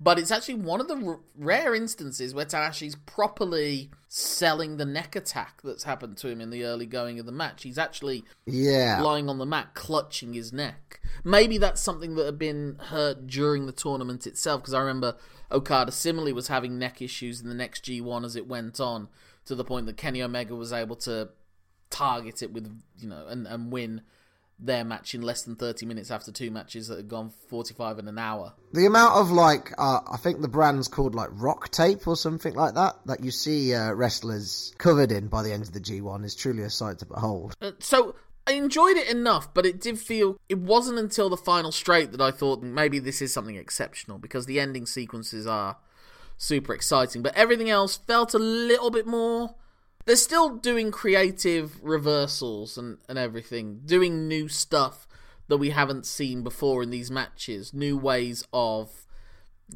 But 0.00 0.18
it's 0.18 0.30
actually 0.32 0.54
one 0.56 0.80
of 0.80 0.88
the 0.88 0.96
r- 0.96 1.20
rare 1.36 1.74
instances 1.74 2.34
where 2.34 2.44
Tanahashi's 2.44 2.96
properly 3.06 3.90
selling 4.08 4.76
the 4.76 4.84
neck 4.84 5.14
attack 5.16 5.60
that's 5.62 5.84
happened 5.84 6.16
to 6.18 6.28
him 6.28 6.40
in 6.40 6.50
the 6.50 6.64
early 6.64 6.86
going 6.86 7.18
of 7.20 7.26
the 7.26 7.32
match. 7.32 7.62
He's 7.62 7.78
actually 7.78 8.24
Yeah. 8.44 9.00
lying 9.02 9.28
on 9.28 9.38
the 9.38 9.46
mat, 9.46 9.74
clutching 9.74 10.34
his 10.34 10.52
neck. 10.52 11.00
Maybe 11.22 11.58
that's 11.58 11.80
something 11.80 12.16
that 12.16 12.26
had 12.26 12.38
been 12.38 12.76
hurt 12.78 13.26
during 13.28 13.66
the 13.66 13.72
tournament 13.72 14.26
itself, 14.26 14.62
because 14.62 14.74
I 14.74 14.80
remember 14.80 15.16
Okada 15.50 15.92
similarly 15.92 16.32
was 16.32 16.48
having 16.48 16.78
neck 16.78 17.00
issues 17.00 17.40
in 17.40 17.48
the 17.48 17.54
next 17.54 17.84
G1 17.84 18.24
as 18.24 18.34
it 18.36 18.48
went 18.48 18.80
on, 18.80 19.08
to 19.46 19.54
the 19.54 19.64
point 19.64 19.86
that 19.86 19.96
Kenny 19.96 20.22
Omega 20.22 20.54
was 20.56 20.72
able 20.72 20.96
to 20.96 21.30
target 21.90 22.42
it 22.42 22.52
with, 22.52 22.66
you 22.98 23.08
know, 23.08 23.26
and, 23.28 23.46
and 23.46 23.70
win 23.70 24.02
their 24.58 24.84
match 24.84 25.14
in 25.14 25.22
less 25.22 25.42
than 25.42 25.56
30 25.56 25.86
minutes 25.86 26.10
after 26.10 26.30
two 26.30 26.50
matches 26.50 26.88
that 26.88 26.96
had 26.96 27.08
gone 27.08 27.30
45 27.48 27.98
in 27.98 28.08
an 28.08 28.18
hour. 28.18 28.52
The 28.72 28.86
amount 28.86 29.16
of 29.16 29.30
like, 29.30 29.72
uh, 29.76 30.00
I 30.10 30.16
think 30.16 30.40
the 30.40 30.48
brand's 30.48 30.88
called 30.88 31.14
like 31.14 31.28
rock 31.32 31.70
tape 31.70 32.06
or 32.06 32.16
something 32.16 32.54
like 32.54 32.74
that, 32.74 32.94
that 33.06 33.22
you 33.22 33.30
see 33.30 33.74
uh, 33.74 33.92
wrestlers 33.92 34.74
covered 34.78 35.12
in 35.12 35.28
by 35.28 35.42
the 35.42 35.52
end 35.52 35.62
of 35.62 35.72
the 35.72 35.80
G1 35.80 36.24
is 36.24 36.34
truly 36.34 36.62
a 36.62 36.70
sight 36.70 37.00
to 37.00 37.06
behold. 37.06 37.54
Uh, 37.60 37.72
so 37.80 38.14
I 38.46 38.52
enjoyed 38.52 38.96
it 38.96 39.08
enough, 39.08 39.52
but 39.54 39.64
it 39.64 39.80
did 39.80 39.98
feel 39.98 40.38
it 40.48 40.58
wasn't 40.58 40.98
until 40.98 41.30
the 41.30 41.36
final 41.36 41.72
straight 41.72 42.12
that 42.12 42.20
I 42.20 42.30
thought 42.30 42.62
maybe 42.62 42.98
this 42.98 43.22
is 43.22 43.32
something 43.32 43.56
exceptional 43.56 44.18
because 44.18 44.46
the 44.46 44.60
ending 44.60 44.86
sequences 44.86 45.46
are 45.46 45.78
super 46.36 46.74
exciting, 46.74 47.22
but 47.22 47.34
everything 47.34 47.70
else 47.70 47.96
felt 47.96 48.34
a 48.34 48.38
little 48.38 48.90
bit 48.90 49.06
more. 49.06 49.54
They're 50.04 50.16
still 50.16 50.56
doing 50.56 50.90
creative 50.90 51.82
reversals 51.82 52.76
and, 52.76 52.98
and 53.08 53.18
everything, 53.18 53.80
doing 53.84 54.28
new 54.28 54.48
stuff 54.48 55.06
that 55.48 55.56
we 55.56 55.70
haven't 55.70 56.06
seen 56.06 56.42
before 56.42 56.82
in 56.82 56.90
these 56.90 57.10
matches, 57.10 57.72
new 57.72 57.96
ways 57.96 58.44
of 58.52 59.06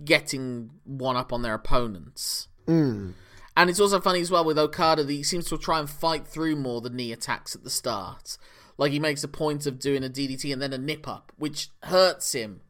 getting 0.04 0.70
one 0.84 1.16
up 1.16 1.32
on 1.32 1.42
their 1.42 1.54
opponents. 1.54 2.48
Mm. 2.66 3.14
And 3.56 3.70
it's 3.70 3.80
also 3.80 4.00
funny 4.00 4.20
as 4.20 4.30
well 4.30 4.44
with 4.44 4.58
Okada 4.58 5.02
that 5.02 5.12
he 5.12 5.22
seems 5.22 5.46
to 5.46 5.58
try 5.58 5.80
and 5.80 5.90
fight 5.90 6.26
through 6.26 6.56
more 6.56 6.80
the 6.80 6.90
knee 6.90 7.12
attacks 7.12 7.54
at 7.54 7.64
the 7.64 7.70
start. 7.70 8.38
Like 8.76 8.92
he 8.92 9.00
makes 9.00 9.24
a 9.24 9.28
point 9.28 9.66
of 9.66 9.80
doing 9.80 10.04
a 10.04 10.08
DDT 10.08 10.52
and 10.52 10.62
then 10.62 10.72
a 10.72 10.78
nip 10.78 11.08
up, 11.08 11.32
which 11.36 11.70
hurts 11.82 12.32
him. 12.32 12.60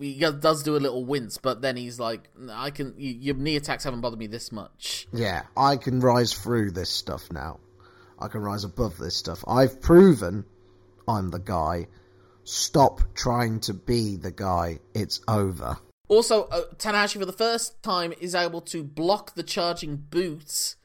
He 0.00 0.18
does 0.18 0.62
do 0.62 0.76
a 0.76 0.78
little 0.78 1.04
wince, 1.04 1.38
but 1.38 1.62
then 1.62 1.76
he's 1.76 1.98
like, 1.98 2.30
"I 2.50 2.70
can. 2.70 2.94
Your 2.96 3.34
knee 3.34 3.56
attacks 3.56 3.84
haven't 3.84 4.00
bothered 4.00 4.18
me 4.18 4.26
this 4.26 4.52
much." 4.52 5.06
Yeah, 5.12 5.42
I 5.56 5.76
can 5.76 6.00
rise 6.00 6.32
through 6.32 6.72
this 6.72 6.90
stuff 6.90 7.30
now. 7.32 7.60
I 8.18 8.28
can 8.28 8.40
rise 8.40 8.64
above 8.64 8.98
this 8.98 9.16
stuff. 9.16 9.44
I've 9.46 9.80
proven 9.80 10.44
I'm 11.08 11.30
the 11.30 11.38
guy. 11.38 11.88
Stop 12.44 13.00
trying 13.14 13.60
to 13.60 13.74
be 13.74 14.16
the 14.16 14.30
guy. 14.30 14.80
It's 14.94 15.20
over. 15.26 15.78
Also, 16.08 16.44
uh, 16.44 16.62
Tanahashi 16.76 17.18
for 17.18 17.26
the 17.26 17.32
first 17.32 17.82
time 17.82 18.14
is 18.20 18.34
able 18.34 18.60
to 18.62 18.82
block 18.82 19.34
the 19.34 19.42
charging 19.42 19.96
boots 19.96 20.76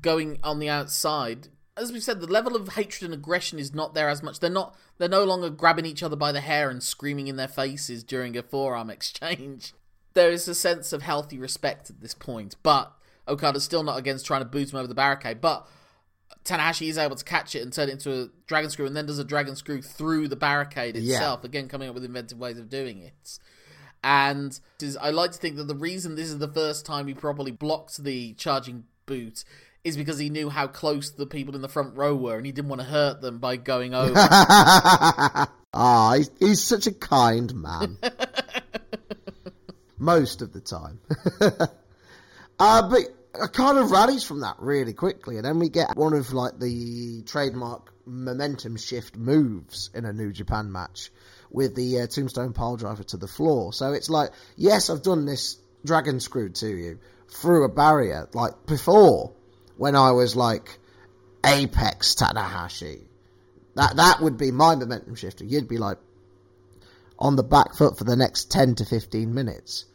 going 0.00 0.38
on 0.42 0.58
the 0.58 0.68
outside. 0.68 1.48
As 1.82 1.92
we 1.92 2.00
said, 2.00 2.20
the 2.20 2.26
level 2.26 2.54
of 2.54 2.68
hatred 2.70 3.02
and 3.10 3.12
aggression 3.12 3.58
is 3.58 3.74
not 3.74 3.92
there 3.94 4.08
as 4.08 4.22
much. 4.22 4.38
They're 4.40 4.48
not. 4.48 4.76
They're 4.98 5.08
no 5.08 5.24
longer 5.24 5.50
grabbing 5.50 5.84
each 5.84 6.02
other 6.02 6.16
by 6.16 6.30
the 6.32 6.40
hair 6.40 6.70
and 6.70 6.82
screaming 6.82 7.26
in 7.26 7.36
their 7.36 7.48
faces 7.48 8.04
during 8.04 8.36
a 8.36 8.42
forearm 8.42 8.88
exchange. 8.96 9.74
There 10.14 10.30
is 10.30 10.46
a 10.46 10.54
sense 10.54 10.92
of 10.92 11.02
healthy 11.02 11.38
respect 11.38 11.90
at 11.90 12.00
this 12.00 12.14
point, 12.14 12.54
but 12.62 12.92
Okada's 13.26 13.64
still 13.64 13.82
not 13.82 13.98
against 13.98 14.24
trying 14.26 14.42
to 14.42 14.48
boot 14.48 14.72
him 14.72 14.78
over 14.78 14.86
the 14.86 14.94
barricade. 14.94 15.40
But 15.40 15.66
Tanahashi 16.44 16.88
is 16.88 16.98
able 16.98 17.16
to 17.16 17.24
catch 17.24 17.54
it 17.54 17.62
and 17.62 17.72
turn 17.72 17.88
it 17.88 17.92
into 17.92 18.12
a 18.12 18.28
dragon 18.46 18.70
screw, 18.70 18.86
and 18.86 18.96
then 18.96 19.06
does 19.06 19.18
a 19.18 19.24
dragon 19.24 19.56
screw 19.56 19.82
through 19.82 20.28
the 20.28 20.36
barricade 20.36 20.96
Yeah. 20.96 21.14
itself. 21.16 21.44
Again, 21.44 21.66
coming 21.68 21.88
up 21.88 21.94
with 21.94 22.04
inventive 22.04 22.38
ways 22.38 22.58
of 22.58 22.68
doing 22.68 22.98
it. 22.98 23.38
And 24.04 24.58
I 25.00 25.10
like 25.10 25.32
to 25.32 25.38
think 25.38 25.56
that 25.56 25.68
the 25.68 25.74
reason 25.76 26.14
this 26.16 26.28
is 26.28 26.38
the 26.38 26.48
first 26.48 26.84
time 26.84 27.06
he 27.06 27.14
properly 27.14 27.52
blocked 27.52 28.02
the 28.02 28.34
charging 28.34 28.84
boot 29.06 29.44
is 29.84 29.96
because 29.96 30.18
he 30.18 30.30
knew 30.30 30.48
how 30.48 30.66
close 30.66 31.10
the 31.10 31.26
people 31.26 31.56
in 31.56 31.62
the 31.62 31.68
front 31.68 31.96
row 31.96 32.14
were, 32.14 32.36
and 32.36 32.46
he 32.46 32.52
didn't 32.52 32.68
want 32.68 32.80
to 32.80 32.86
hurt 32.86 33.20
them 33.20 33.38
by 33.38 33.56
going 33.56 33.94
over. 33.94 34.12
ah, 34.16 36.14
he's, 36.16 36.30
he's 36.38 36.62
such 36.62 36.86
a 36.86 36.92
kind 36.92 37.52
man. 37.54 37.98
Most 39.98 40.42
of 40.42 40.52
the 40.52 40.60
time. 40.60 41.00
uh, 41.40 42.88
but 42.88 43.00
I 43.40 43.46
kind 43.48 43.78
of 43.78 43.90
rallies 43.90 44.24
from 44.24 44.40
that 44.40 44.56
really 44.58 44.92
quickly, 44.92 45.36
and 45.36 45.44
then 45.44 45.58
we 45.58 45.68
get 45.68 45.96
one 45.96 46.12
of 46.12 46.32
like 46.32 46.58
the 46.60 47.22
trademark 47.22 47.92
momentum 48.06 48.76
shift 48.76 49.16
moves 49.16 49.90
in 49.94 50.04
a 50.04 50.12
New 50.12 50.32
Japan 50.32 50.70
match 50.70 51.10
with 51.50 51.74
the 51.74 52.00
uh, 52.00 52.06
Tombstone 52.06 52.52
pile 52.52 52.76
driver 52.76 53.02
to 53.04 53.16
the 53.16 53.28
floor. 53.28 53.72
So 53.72 53.92
it's 53.92 54.10
like, 54.10 54.30
yes, 54.56 54.90
I've 54.90 55.02
done 55.02 55.24
this 55.24 55.58
dragon 55.84 56.20
screw 56.20 56.50
to 56.50 56.68
you 56.68 56.98
through 57.28 57.64
a 57.64 57.68
barrier, 57.68 58.28
like 58.32 58.66
before 58.66 59.32
when 59.76 59.96
I 59.96 60.12
was 60.12 60.36
like 60.36 60.78
Apex 61.44 62.14
Tanahashi. 62.14 63.06
That 63.74 63.96
that 63.96 64.20
would 64.20 64.36
be 64.36 64.50
my 64.50 64.74
momentum 64.74 65.14
shifter. 65.14 65.44
You'd 65.44 65.68
be 65.68 65.78
like 65.78 65.98
on 67.18 67.36
the 67.36 67.42
back 67.42 67.74
foot 67.74 67.96
for 67.96 68.04
the 68.04 68.16
next 68.16 68.50
ten 68.50 68.74
to 68.76 68.84
fifteen 68.84 69.34
minutes. 69.34 69.86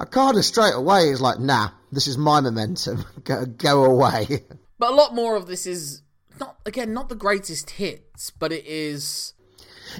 Okada 0.00 0.42
straight 0.42 0.74
away 0.74 1.10
is 1.10 1.20
like, 1.20 1.38
nah, 1.38 1.70
this 1.92 2.06
is 2.06 2.16
my 2.16 2.40
momentum. 2.40 3.04
go 3.24 3.46
go 3.46 3.84
away. 3.84 4.44
but 4.78 4.90
a 4.90 4.94
lot 4.94 5.14
more 5.14 5.36
of 5.36 5.46
this 5.46 5.66
is 5.66 6.02
not 6.38 6.56
again 6.66 6.92
not 6.92 7.08
the 7.08 7.14
greatest 7.14 7.70
hits, 7.70 8.30
but 8.30 8.52
it 8.52 8.66
is 8.66 9.34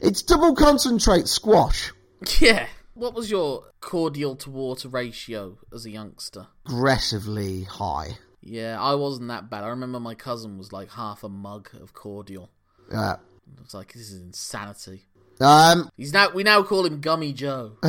it's 0.03 0.23
double 0.23 0.55
concentrate 0.55 1.29
squash. 1.29 1.93
yeah. 2.41 2.67
What 2.95 3.15
was 3.15 3.31
your 3.31 3.65
cordial 3.81 4.37
to 4.37 4.51
water 4.51 4.89
ratio 4.89 5.59
as 5.73 5.87
a 5.87 5.91
youngster? 5.91 6.49
Aggressively 6.67 7.63
high. 7.63 8.19
Yeah, 8.43 8.81
I 8.81 8.95
wasn't 8.95 9.29
that 9.29 9.51
bad. 9.51 9.65
I 9.65 9.69
remember 9.69 10.01
my 10.01 10.15
cousin 10.15 10.57
was 10.59 10.73
like 10.73 10.91
half 10.91 11.23
a 11.25 11.29
mug 11.29 11.69
of 11.81 11.93
cordial. 11.93 12.51
Yeah. 12.91 13.17
I 13.59 13.63
was 13.63 13.75
like, 13.75 13.93
this 13.93 14.11
is 14.11 14.21
insanity. 14.21 15.05
um, 15.41 15.91
He's 15.97 16.13
now 16.13 16.31
we 16.31 16.43
now 16.43 16.63
call 16.63 16.87
him 16.87 17.01
Gummy 17.01 17.33
Joe. 17.33 17.73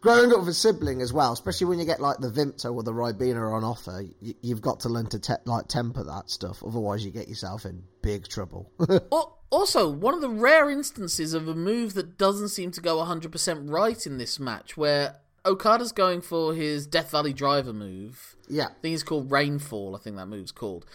growing 0.00 0.32
up 0.32 0.40
with 0.40 0.48
a 0.48 0.54
sibling 0.54 1.00
as 1.00 1.12
well, 1.12 1.32
especially 1.32 1.66
when 1.68 1.78
you 1.78 1.84
get 1.86 2.00
like 2.00 2.18
the 2.18 2.30
Vimto 2.30 2.74
or 2.74 2.82
the 2.82 2.92
Ribena 2.92 3.52
on 3.54 3.64
offer, 3.64 4.04
y- 4.20 4.34
you've 4.42 4.60
got 4.60 4.80
to 4.80 4.88
learn 4.88 5.06
to 5.06 5.18
te- 5.18 5.34
like 5.46 5.68
temper 5.68 6.04
that 6.04 6.28
stuff. 6.30 6.62
Otherwise, 6.62 7.04
you 7.04 7.10
get 7.10 7.28
yourself 7.28 7.64
in 7.64 7.82
big 8.02 8.28
trouble. 8.28 8.70
Also, 9.50 9.88
one 9.88 10.14
of 10.14 10.20
the 10.20 10.28
rare 10.28 10.68
instances 10.68 11.32
of 11.32 11.46
a 11.46 11.54
move 11.54 11.94
that 11.94 12.18
doesn't 12.18 12.48
seem 12.48 12.72
to 12.72 12.80
go 12.80 12.96
100% 12.96 13.70
right 13.70 14.04
in 14.04 14.18
this 14.18 14.40
match, 14.40 14.76
where 14.76 15.14
Okada's 15.46 15.92
going 15.92 16.20
for 16.20 16.54
his 16.54 16.86
Death 16.86 17.10
Valley 17.10 17.32
Driver 17.32 17.72
move. 17.72 18.36
yeah, 18.48 18.66
I 18.66 18.80
think 18.80 18.94
it's 18.94 19.02
called 19.02 19.30
Rainfall, 19.30 19.94
I 19.94 19.98
think 19.98 20.16
that 20.16 20.26
move's 20.26 20.52
called. 20.52 20.86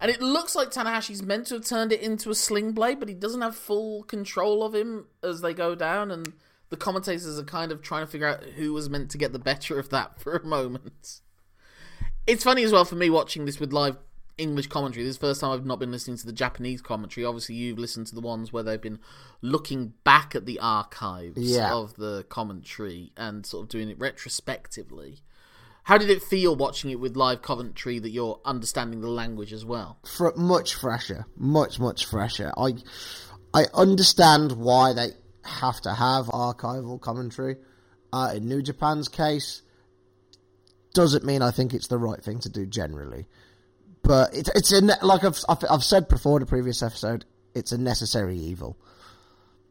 And 0.00 0.10
it 0.10 0.20
looks 0.20 0.54
like 0.54 0.70
Tanahashi's 0.70 1.22
meant 1.22 1.48
to 1.48 1.54
have 1.54 1.64
turned 1.64 1.92
it 1.92 2.00
into 2.00 2.30
a 2.30 2.34
sling 2.34 2.72
blade, 2.72 3.00
but 3.00 3.08
he 3.08 3.14
doesn't 3.14 3.40
have 3.40 3.56
full 3.56 4.04
control 4.04 4.62
of 4.62 4.74
him 4.74 5.06
as 5.22 5.40
they 5.40 5.52
go 5.52 5.74
down, 5.74 6.10
and 6.10 6.32
the 6.70 6.76
commentators 6.76 7.38
are 7.38 7.44
kind 7.44 7.72
of 7.72 7.82
trying 7.82 8.04
to 8.04 8.10
figure 8.10 8.28
out 8.28 8.44
who 8.44 8.72
was 8.72 8.88
meant 8.88 9.10
to 9.10 9.18
get 9.18 9.32
the 9.32 9.38
better 9.38 9.78
of 9.78 9.88
that 9.90 10.20
for 10.20 10.36
a 10.36 10.44
moment. 10.44 11.20
It's 12.26 12.44
funny 12.44 12.62
as 12.62 12.72
well 12.72 12.84
for 12.84 12.94
me 12.94 13.10
watching 13.10 13.44
this 13.44 13.58
with 13.58 13.72
live 13.72 13.96
English 14.38 14.68
commentary. 14.68 15.04
This 15.04 15.10
is 15.12 15.18
the 15.18 15.26
first 15.26 15.40
time 15.40 15.50
I've 15.50 15.66
not 15.66 15.78
been 15.78 15.90
listening 15.92 16.16
to 16.18 16.26
the 16.26 16.32
Japanese 16.32 16.80
commentary. 16.80 17.24
Obviously, 17.24 17.56
you've 17.56 17.78
listened 17.78 18.06
to 18.08 18.14
the 18.14 18.20
ones 18.20 18.52
where 18.52 18.62
they've 18.62 18.80
been 18.80 19.00
looking 19.42 19.92
back 20.04 20.34
at 20.34 20.46
the 20.46 20.58
archives 20.60 21.38
Yeah. 21.38 21.74
of 21.74 21.94
the 21.96 22.24
commentary 22.28 23.12
and 23.16 23.44
sort 23.44 23.64
of 23.64 23.68
doing 23.68 23.90
it 23.90 23.98
retrospectively. 23.98 25.20
How 25.84 25.96
did 25.98 26.10
it 26.10 26.22
feel 26.22 26.54
watching 26.54 26.90
it 26.90 27.00
with 27.00 27.16
live 27.16 27.40
commentary 27.42 27.98
that 27.98 28.10
you're 28.10 28.40
understanding 28.44 29.00
the 29.00 29.08
language 29.08 29.52
as 29.52 29.64
well? 29.64 29.98
fr- 30.04 30.36
much 30.36 30.74
fresher, 30.74 31.26
much 31.36 31.80
much 31.80 32.04
fresher. 32.04 32.52
I 32.56 32.74
I 33.54 33.66
understand 33.72 34.52
why 34.52 34.92
they 34.92 35.08
have 35.44 35.80
to 35.82 35.94
have 35.94 36.26
archival 36.26 37.00
commentary. 37.00 37.56
Uh, 38.12 38.32
in 38.36 38.46
New 38.48 38.60
Japan's 38.62 39.08
case, 39.08 39.62
doesn't 40.94 41.24
mean 41.24 41.42
I 41.42 41.50
think 41.50 41.74
it's 41.74 41.88
the 41.88 41.98
right 41.98 42.22
thing 42.22 42.38
to 42.40 42.48
do 42.48 42.66
generally, 42.66 43.26
but 44.08 44.34
it, 44.34 44.48
it's 44.54 44.72
a 44.72 44.80
like 44.80 45.22
I've, 45.22 45.38
I've 45.50 45.64
I've 45.70 45.84
said 45.84 46.08
before 46.08 46.38
in 46.38 46.42
a 46.42 46.46
previous 46.46 46.82
episode, 46.82 47.26
it's 47.54 47.72
a 47.72 47.78
necessary 47.78 48.38
evil. 48.38 48.78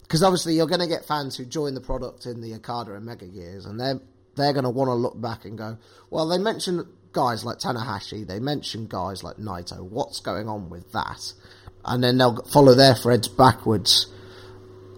Because 0.04 0.22
obviously 0.22 0.54
you're 0.54 0.68
going 0.68 0.80
to 0.80 0.88
get 0.88 1.06
fans 1.06 1.36
who 1.36 1.44
join 1.44 1.74
the 1.74 1.82
product 1.82 2.28
in 2.28 2.40
the 2.40 2.54
Okada 2.54 2.94
and 2.94 3.04
Mega 3.04 3.26
years, 3.26 3.66
and 3.66 3.80
they're 3.80 4.00
they're 4.36 4.54
going 4.54 4.64
to 4.64 4.70
want 4.70 4.90
to 4.90 4.94
look 4.94 5.20
back 5.20 5.46
and 5.46 5.58
go, 5.58 5.80
well, 6.12 6.28
they 6.28 6.38
mentioned 6.38 6.86
guys 7.14 7.44
like 7.44 7.58
Tanahashi, 7.58 8.28
they 8.28 8.40
mentioned 8.40 8.90
guys 8.90 9.24
like 9.24 9.38
Naito. 9.38 9.82
What's 9.82 10.20
going 10.20 10.48
on 10.48 10.70
with 10.70 10.92
that? 10.92 11.34
And 11.84 12.04
then 12.04 12.20
they'll 12.20 12.46
follow 12.46 12.76
their 12.76 12.94
threads 12.94 13.28
backwards 13.28 14.06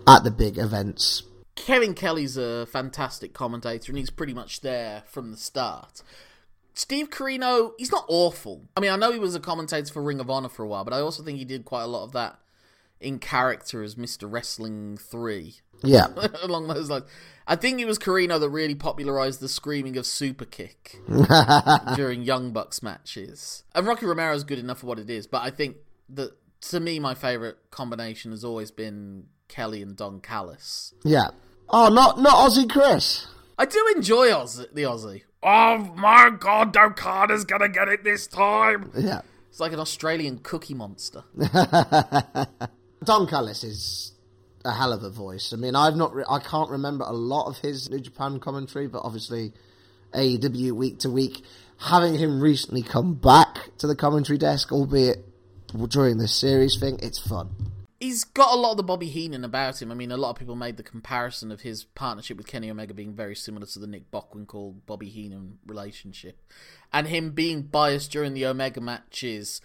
at 0.05 0.25
the 0.25 0.31
big 0.31 0.57
events. 0.57 1.23
Kevin 1.55 1.93
Kelly's 1.93 2.35
a 2.35 2.65
fantastic 2.65 3.33
commentator, 3.33 3.91
and 3.91 3.97
he's 3.97 4.09
pretty 4.09 4.33
much 4.33 4.59
there 4.59 5.03
from 5.07 5.31
the 5.31 5.37
start. 5.37 6.03
Steve 6.73 7.09
Corino, 7.09 7.71
he's 7.77 7.91
not 7.91 8.05
awful. 8.07 8.69
I 8.75 8.79
mean, 8.79 8.91
I 8.91 8.95
know 8.95 9.11
he 9.11 9.19
was 9.19 9.35
a 9.35 9.39
commentator 9.39 9.91
for 9.91 10.01
Ring 10.01 10.19
of 10.19 10.29
Honor 10.29 10.49
for 10.49 10.63
a 10.63 10.67
while, 10.67 10.83
but 10.83 10.93
I 10.93 10.99
also 10.99 11.23
think 11.23 11.37
he 11.37 11.45
did 11.45 11.65
quite 11.65 11.83
a 11.83 11.87
lot 11.87 12.03
of 12.05 12.11
that 12.13 12.39
in 13.01 13.19
character 13.19 13.83
as 13.83 13.95
Mr. 13.95 14.31
Wrestling 14.31 14.97
3. 14.97 15.55
Yeah. 15.83 16.07
Along 16.43 16.67
those 16.67 16.89
lines. 16.89 17.05
I 17.47 17.55
think 17.55 17.79
it 17.79 17.85
was 17.85 17.97
Corino 17.97 18.39
that 18.39 18.49
really 18.49 18.75
popularized 18.75 19.39
the 19.39 19.49
screaming 19.49 19.97
of 19.97 20.05
super 20.05 20.45
kick 20.45 20.97
during 21.95 22.21
Young 22.21 22.51
Bucks 22.51 22.83
matches. 22.83 23.63
And 23.73 23.87
Rocky 23.87 24.05
Romero's 24.05 24.43
good 24.43 24.59
enough 24.59 24.79
for 24.79 24.87
what 24.87 24.99
it 24.99 25.09
is, 25.09 25.25
but 25.25 25.41
I 25.41 25.49
think 25.49 25.77
that 26.09 26.31
to 26.69 26.79
me 26.79 26.99
my 26.99 27.15
favorite 27.15 27.57
combination 27.71 28.31
has 28.31 28.43
always 28.43 28.69
been 28.71 29.25
Kelly 29.47 29.81
and 29.81 29.95
Don 29.95 30.19
Callis. 30.21 30.93
Yeah. 31.03 31.29
Oh, 31.69 31.89
not 31.89 32.19
not 32.19 32.35
Aussie 32.49 32.69
Chris. 32.69 33.27
I 33.57 33.65
do 33.65 33.93
enjoy 33.95 34.31
Oz- 34.33 34.67
the 34.73 34.83
Aussie. 34.83 35.23
Oh 35.41 35.77
my 35.95 36.31
god, 36.37 36.75
Okada's 36.75 37.45
gonna 37.45 37.69
get 37.69 37.87
it 37.87 38.03
this 38.03 38.27
time. 38.27 38.91
Yeah. 38.97 39.21
It's 39.49 39.59
like 39.59 39.73
an 39.73 39.79
Australian 39.79 40.39
cookie 40.39 40.73
monster. 40.73 41.23
Don 43.03 43.27
Callis 43.27 43.63
is 43.63 44.13
a 44.65 44.71
hell 44.71 44.93
of 44.93 45.03
a 45.03 45.09
voice. 45.09 45.53
I 45.53 45.55
mean, 45.55 45.75
I've 45.75 45.95
not, 45.95 46.13
re- 46.13 46.25
I 46.29 46.39
can't 46.39 46.69
remember 46.69 47.05
a 47.05 47.13
lot 47.13 47.47
of 47.47 47.57
his 47.57 47.89
New 47.89 47.99
Japan 47.99 48.39
commentary, 48.39 48.87
but 48.87 49.01
obviously 49.03 49.53
AEW 50.13 50.73
week 50.73 50.99
to 50.99 51.09
week. 51.09 51.43
Having 51.77 52.15
him 52.15 52.41
recently 52.41 52.83
come 52.83 53.13
back 53.13 53.69
to 53.77 53.87
the 53.87 53.95
commentary 53.95 54.37
desk, 54.37 54.71
albeit 54.71 55.25
during 55.87 56.17
this 56.17 56.35
series 56.35 56.77
thing, 56.77 56.99
it's 57.01 57.19
fun. 57.19 57.49
He's 57.99 58.23
got 58.23 58.53
a 58.53 58.57
lot 58.57 58.71
of 58.71 58.77
the 58.77 58.83
Bobby 58.83 59.07
Heenan 59.09 59.43
about 59.43 59.81
him. 59.81 59.91
I 59.91 59.95
mean, 59.95 60.11
a 60.11 60.17
lot 60.17 60.29
of 60.29 60.35
people 60.37 60.55
made 60.55 60.77
the 60.77 60.83
comparison 60.83 61.51
of 61.51 61.61
his 61.61 61.83
partnership 61.83 62.37
with 62.37 62.47
Kenny 62.47 62.69
Omega 62.71 62.93
being 62.93 63.13
very 63.13 63.35
similar 63.35 63.65
to 63.67 63.79
the 63.79 63.87
Nick 63.87 64.09
Bockwinkel 64.11 64.75
Bobby 64.85 65.09
Heenan 65.09 65.59
relationship, 65.65 66.41
and 66.93 67.07
him 67.07 67.31
being 67.31 67.63
biased 67.63 68.11
during 68.11 68.33
the 68.33 68.45
Omega 68.45 68.79
matches 68.81 69.59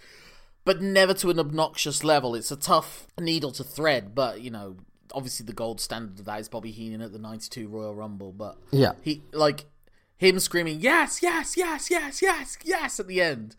but 0.65 0.81
never 0.81 1.13
to 1.13 1.29
an 1.29 1.39
obnoxious 1.39 2.03
level. 2.03 2.35
It's 2.35 2.51
a 2.51 2.57
tough 2.57 3.07
needle 3.21 3.53
to 3.53 3.63
thread, 3.63 4.15
but 4.15 4.41
you 4.41 4.51
know, 4.51 4.77
obviously 5.13 5.45
the 5.45 5.53
gold 5.53 5.79
standard 5.81 6.19
of 6.19 6.25
that 6.25 6.41
is 6.41 6.49
Bobby 6.49 6.71
Heenan 6.71 7.03
at 7.03 7.13
the 7.13 7.19
'92 7.19 7.69
Royal 7.69 7.95
Rumble. 7.95 8.33
But 8.33 8.57
Yeah. 8.71 8.93
he 9.03 9.23
like 9.33 9.67
him 10.17 10.39
screaming 10.39 10.81
yes, 10.81 11.23
yes, 11.23 11.57
yes, 11.57 11.91
yes, 11.91 12.23
yes, 12.23 12.59
yes 12.65 13.01
at 13.01 13.07
the 13.07 13.21
end. 13.21 13.57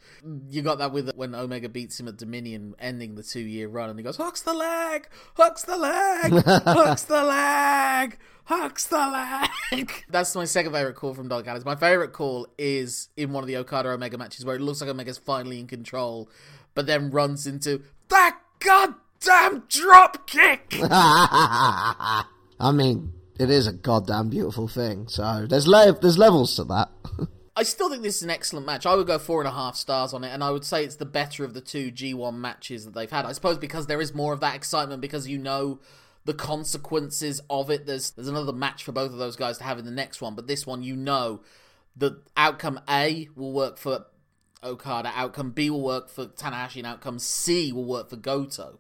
You 0.49 0.61
got 0.61 0.77
that 0.79 0.91
with 0.91 1.11
when 1.15 1.35
Omega 1.35 1.69
beats 1.69 1.99
him 1.99 2.07
at 2.07 2.17
Dominion, 2.17 2.75
ending 2.79 3.15
the 3.15 3.23
two-year 3.23 3.67
run, 3.67 3.89
and 3.89 3.99
he 3.99 4.03
goes 4.03 4.17
hooks 4.17 4.41
the 4.41 4.53
leg, 4.53 5.07
hooks 5.35 5.63
the 5.63 5.77
leg, 5.77 6.31
hooks 6.31 7.03
the 7.03 7.23
leg. 7.23 8.17
Hooks 8.47 8.85
the 8.85 8.97
leg. 8.97 10.03
That's 10.09 10.35
my 10.35 10.45
second 10.45 10.71
favorite 10.71 10.95
call 10.95 11.15
from 11.15 11.27
Don 11.27 11.43
Callis. 11.43 11.65
My 11.65 11.75
favorite 11.75 12.13
call 12.13 12.47
is 12.59 13.09
in 13.17 13.33
one 13.33 13.43
of 13.43 13.47
the 13.47 13.57
Okada 13.57 13.89
Omega 13.89 14.19
matches 14.19 14.45
where 14.45 14.55
it 14.55 14.61
looks 14.61 14.81
like 14.81 14.89
Omega's 14.89 15.17
finally 15.17 15.59
in 15.59 15.65
control, 15.65 16.29
but 16.75 16.85
then 16.85 17.09
runs 17.09 17.47
into 17.47 17.81
that 18.09 18.39
goddamn 18.59 19.63
drop 19.67 20.27
kick. 20.27 20.77
I 20.83 22.23
mean, 22.71 23.13
it 23.39 23.49
is 23.49 23.67
a 23.67 23.73
goddamn 23.73 24.29
beautiful 24.29 24.67
thing. 24.67 25.07
So 25.07 25.45
there's 25.47 25.67
le- 25.67 25.97
there's 25.99 26.17
levels 26.17 26.55
to 26.55 26.63
that. 26.65 26.89
I 27.57 27.63
still 27.63 27.89
think 27.89 28.03
this 28.03 28.17
is 28.17 28.23
an 28.23 28.29
excellent 28.29 28.65
match. 28.65 28.85
I 28.85 28.95
would 28.95 29.07
go 29.07 29.17
four 29.17 29.39
and 29.39 29.47
a 29.47 29.51
half 29.51 29.77
stars 29.77 30.13
on 30.13 30.25
it, 30.25 30.29
and 30.29 30.43
I 30.43 30.51
would 30.51 30.65
say 30.65 30.83
it's 30.83 30.97
the 30.97 31.05
better 31.05 31.45
of 31.45 31.53
the 31.53 31.61
two 31.61 31.89
G1 31.89 32.35
matches 32.35 32.83
that 32.83 32.93
they've 32.93 33.09
had. 33.09 33.25
I 33.25 33.31
suppose 33.31 33.57
because 33.57 33.87
there 33.87 34.01
is 34.01 34.13
more 34.13 34.33
of 34.33 34.41
that 34.41 34.55
excitement, 34.55 35.01
because 35.01 35.27
you 35.27 35.37
know 35.37 35.79
the 36.25 36.33
consequences 36.33 37.39
of 37.49 37.69
it. 37.69 37.85
There's 37.85 38.11
there's 38.11 38.27
another 38.27 38.51
match 38.51 38.83
for 38.83 38.91
both 38.91 39.11
of 39.11 39.17
those 39.17 39.35
guys 39.35 39.57
to 39.59 39.63
have 39.63 39.79
in 39.79 39.85
the 39.85 39.91
next 39.91 40.21
one, 40.21 40.35
but 40.35 40.47
this 40.47 40.67
one 40.67 40.83
you 40.83 40.95
know 40.95 41.41
the 41.95 42.21
outcome 42.35 42.79
A 42.89 43.29
will 43.35 43.53
work 43.53 43.77
for 43.77 44.05
Okada, 44.63 45.11
outcome 45.15 45.51
B 45.51 45.69
will 45.69 45.83
work 45.83 46.09
for 46.09 46.25
Tanahashi, 46.25 46.77
and 46.77 46.87
outcome 46.87 47.19
C 47.19 47.71
will 47.71 47.85
work 47.85 48.09
for 48.09 48.17
Goto. 48.17 48.79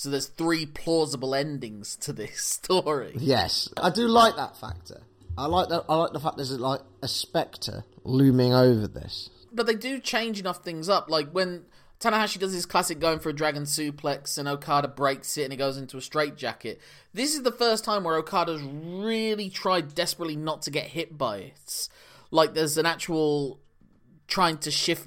So 0.00 0.08
there's 0.08 0.28
three 0.28 0.64
plausible 0.64 1.34
endings 1.34 1.94
to 1.96 2.14
this 2.14 2.40
story. 2.42 3.12
yes, 3.18 3.68
I 3.76 3.90
do 3.90 4.08
like 4.08 4.34
that 4.36 4.56
factor. 4.56 5.02
I 5.36 5.44
like 5.44 5.68
that. 5.68 5.84
I 5.90 5.94
like 5.94 6.14
the 6.14 6.20
fact 6.20 6.38
there's 6.38 6.58
like 6.58 6.80
a 7.02 7.06
spectre 7.06 7.84
looming 8.02 8.54
over 8.54 8.88
this. 8.88 9.28
but 9.52 9.66
they 9.66 9.74
do 9.74 10.00
change 10.00 10.40
enough 10.40 10.64
things 10.64 10.88
up. 10.88 11.10
Like 11.10 11.28
when 11.32 11.66
Tanahashi 12.00 12.38
does 12.38 12.54
his 12.54 12.64
classic 12.64 12.98
going 12.98 13.18
for 13.18 13.28
a 13.28 13.34
dragon 13.34 13.64
suplex 13.64 14.38
and 14.38 14.48
Okada 14.48 14.88
breaks 14.88 15.36
it 15.36 15.42
and 15.42 15.52
he 15.52 15.58
goes 15.58 15.76
into 15.76 15.98
a 15.98 16.00
straitjacket. 16.00 16.80
This 17.12 17.34
is 17.34 17.42
the 17.42 17.52
first 17.52 17.84
time 17.84 18.02
where 18.02 18.16
Okada's 18.16 18.62
really 18.62 19.50
tried 19.50 19.94
desperately 19.94 20.34
not 20.34 20.62
to 20.62 20.70
get 20.70 20.86
hit 20.86 21.18
by 21.18 21.36
it. 21.40 21.88
Like 22.30 22.54
there's 22.54 22.78
an 22.78 22.86
actual 22.86 23.60
trying 24.28 24.56
to 24.58 24.70
shift 24.70 25.06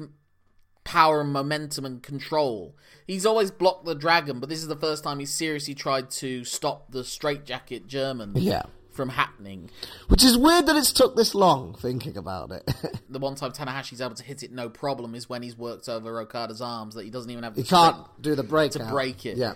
power 0.84 1.22
and 1.22 1.32
momentum 1.32 1.86
and 1.86 2.02
control. 2.04 2.76
He's 3.08 3.26
always 3.26 3.52
blocked 3.52 3.86
the 3.86 3.96
dragon, 3.96 4.40
but 4.40 4.50
this 4.50 4.60
is 4.60 4.68
the 4.68 4.76
first 4.76 5.04
time 5.04 5.20
he's 5.20 5.34
seriously 5.34 5.74
tried 5.76 6.10
to 6.12 6.44
stop 6.44 6.92
the 6.92 7.04
straitjacket 7.04 7.88
German 7.88 8.34
Yeah. 8.36 8.64
from 8.92 9.10
happening. 9.10 9.70
Which 10.08 10.24
is 10.24 10.38
weird 10.38 10.66
that 10.68 10.76
it's 10.76 10.94
took 10.94 11.16
this 11.16 11.34
long 11.36 11.74
thinking 11.76 12.16
about 12.18 12.52
it. 12.52 12.64
the 13.10 13.20
one 13.20 13.36
time 13.36 13.52
Tanahashi's 13.52 14.02
able 14.02 14.16
to 14.16 14.24
hit 14.24 14.44
it 14.44 14.52
no 14.52 14.70
problem 14.70 15.16
is 15.16 15.28
when 15.28 15.42
he's 15.44 15.58
worked 15.58 15.90
over 15.90 16.20
Okada's 16.22 16.62
arms 16.62 16.96
that 16.96 17.04
he 17.04 17.10
doesn't 17.10 17.30
even 17.32 17.44
have 17.44 17.56
the 17.56 17.62
you 17.62 17.68
can't 17.68 17.98
do 18.22 18.36
the 18.36 18.44
break 18.44 18.72
to 18.74 18.86
break 18.86 19.26
it. 19.26 19.38
Yeah. 19.38 19.54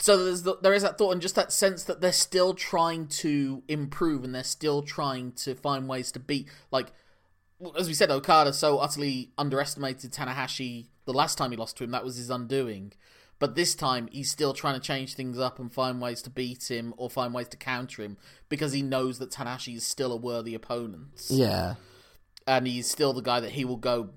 So 0.00 0.24
there's 0.24 0.44
the, 0.44 0.56
there 0.62 0.74
is 0.74 0.82
that 0.84 0.96
thought 0.96 1.10
and 1.10 1.20
just 1.20 1.34
that 1.34 1.50
sense 1.52 1.82
that 1.84 2.00
they're 2.00 2.12
still 2.12 2.54
trying 2.54 3.08
to 3.08 3.64
improve 3.66 4.22
and 4.22 4.32
they're 4.34 4.44
still 4.44 4.82
trying 4.82 5.32
to 5.32 5.56
find 5.56 5.88
ways 5.88 6.12
to 6.12 6.20
beat 6.20 6.48
like 6.70 6.92
as 7.78 7.88
we 7.88 7.94
said 7.94 8.10
Okada 8.10 8.52
so 8.52 8.78
utterly 8.78 9.30
underestimated 9.36 10.12
Tanahashi 10.12 10.86
the 11.06 11.12
last 11.12 11.38
time 11.38 11.50
he 11.50 11.56
lost 11.56 11.76
to 11.78 11.84
him 11.84 11.90
that 11.90 12.04
was 12.04 12.16
his 12.16 12.30
undoing. 12.30 12.92
But 13.40 13.54
this 13.54 13.74
time 13.74 14.08
he's 14.12 14.30
still 14.30 14.52
trying 14.52 14.74
to 14.74 14.80
change 14.80 15.14
things 15.14 15.38
up 15.38 15.58
and 15.58 15.72
find 15.72 16.00
ways 16.00 16.22
to 16.22 16.30
beat 16.30 16.70
him 16.70 16.92
or 16.96 17.08
find 17.08 17.32
ways 17.32 17.48
to 17.48 17.56
counter 17.56 18.02
him 18.02 18.16
because 18.48 18.72
he 18.72 18.82
knows 18.82 19.18
that 19.18 19.30
Tanahashi 19.30 19.76
is 19.76 19.84
still 19.84 20.12
a 20.12 20.16
worthy 20.16 20.54
opponent 20.54 21.26
Yeah. 21.28 21.74
and 22.46 22.66
he's 22.66 22.90
still 22.90 23.12
the 23.12 23.22
guy 23.22 23.40
that 23.40 23.52
he 23.52 23.64
will 23.64 23.76
go 23.76 24.10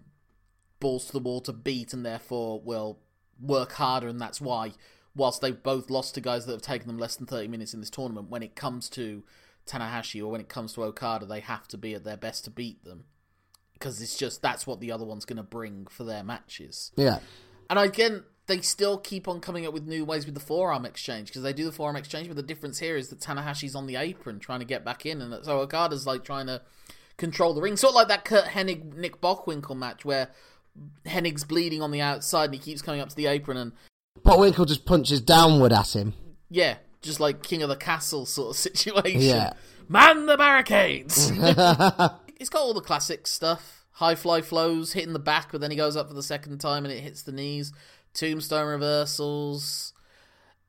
balls 0.79 1.05
to 1.05 1.11
the 1.13 1.19
wall 1.19 1.41
to 1.41 1.53
beat 1.53 1.93
and 1.93 2.03
therefore 2.05 2.59
will 2.61 2.99
work 3.39 3.73
harder 3.73 4.07
and 4.07 4.19
that's 4.19 4.41
why 4.41 4.71
whilst 5.15 5.41
they've 5.41 5.61
both 5.61 5.89
lost 5.89 6.15
to 6.15 6.21
guys 6.21 6.45
that 6.45 6.53
have 6.53 6.61
taken 6.61 6.87
them 6.87 6.97
less 6.97 7.15
than 7.15 7.27
30 7.27 7.47
minutes 7.47 7.73
in 7.73 7.79
this 7.79 7.89
tournament 7.89 8.29
when 8.29 8.41
it 8.41 8.55
comes 8.55 8.89
to 8.89 9.23
Tanahashi 9.67 10.21
or 10.21 10.27
when 10.31 10.41
it 10.41 10.49
comes 10.49 10.73
to 10.73 10.83
Okada 10.83 11.25
they 11.27 11.39
have 11.41 11.67
to 11.67 11.77
be 11.77 11.93
at 11.93 12.03
their 12.03 12.17
best 12.17 12.43
to 12.45 12.49
beat 12.49 12.83
them 12.83 13.03
because 13.81 13.99
it's 14.01 14.15
just 14.15 14.41
that's 14.41 14.65
what 14.67 14.79
the 14.79 14.91
other 14.91 15.03
one's 15.05 15.25
going 15.25 15.37
to 15.37 15.43
bring 15.43 15.87
for 15.89 16.03
their 16.03 16.23
matches 16.23 16.91
Yeah. 16.95 17.19
and 17.69 17.77
again 17.79 18.23
they 18.47 18.59
still 18.61 18.97
keep 18.97 19.27
on 19.27 19.39
coming 19.39 19.65
up 19.65 19.73
with 19.73 19.85
new 19.87 20.03
ways 20.05 20.25
with 20.25 20.33
the 20.35 20.41
forearm 20.41 20.85
exchange 20.85 21.27
because 21.29 21.41
they 21.43 21.53
do 21.53 21.65
the 21.65 21.71
forearm 21.71 21.95
exchange 21.95 22.27
but 22.27 22.35
the 22.35 22.43
difference 22.43 22.79
here 22.79 22.95
is 22.97 23.09
that 23.09 23.19
Tanahashi's 23.19 23.75
on 23.75 23.87
the 23.87 23.95
apron 23.95 24.39
trying 24.39 24.59
to 24.59 24.65
get 24.65 24.83
back 24.85 25.05
in 25.05 25.21
and 25.21 25.43
so 25.45 25.59
Okada's 25.59 26.05
like 26.07 26.23
trying 26.23 26.47
to 26.47 26.61
control 27.17 27.53
the 27.53 27.61
ring 27.61 27.77
sort 27.77 27.91
of 27.91 27.95
like 27.95 28.07
that 28.09 28.25
Curt 28.25 28.45
Hennig 28.45 28.93
Nick 28.95 29.21
Bockwinkel 29.21 29.75
match 29.77 30.03
where 30.05 30.29
Hennig's 31.05 31.43
bleeding 31.43 31.81
on 31.81 31.91
the 31.91 32.01
outside 32.01 32.45
and 32.45 32.53
he 32.53 32.59
keeps 32.59 32.81
coming 32.81 33.01
up 33.01 33.09
to 33.09 33.15
the 33.15 33.27
apron 33.27 33.57
and 33.57 33.71
Bockwinkel 34.25 34.67
just 34.67 34.85
punches 34.85 35.21
downward 35.21 35.71
at 35.73 35.95
him. 35.95 36.13
yeah 36.49 36.75
just 37.01 37.19
like 37.19 37.41
King 37.43 37.61
of 37.63 37.69
the 37.69 37.75
Castle 37.75 38.25
sort 38.25 38.51
of 38.51 38.55
situation 38.57 39.21
Yeah. 39.21 39.53
man 39.87 40.25
the 40.25 40.37
barricades 40.37 41.31
it's 42.41 42.49
got 42.49 42.61
all 42.61 42.73
the 42.73 42.81
classic 42.81 43.27
stuff. 43.27 43.85
High 43.91 44.15
fly 44.15 44.41
flows 44.41 44.93
hitting 44.93 45.13
the 45.13 45.19
back 45.19 45.51
but 45.51 45.61
then 45.61 45.69
he 45.69 45.77
goes 45.77 45.95
up 45.95 46.07
for 46.07 46.15
the 46.15 46.23
second 46.23 46.57
time 46.57 46.85
and 46.85 46.93
it 46.93 47.01
hits 47.01 47.21
the 47.21 47.31
knees. 47.31 47.71
Tombstone 48.13 48.67
reversals. 48.67 49.93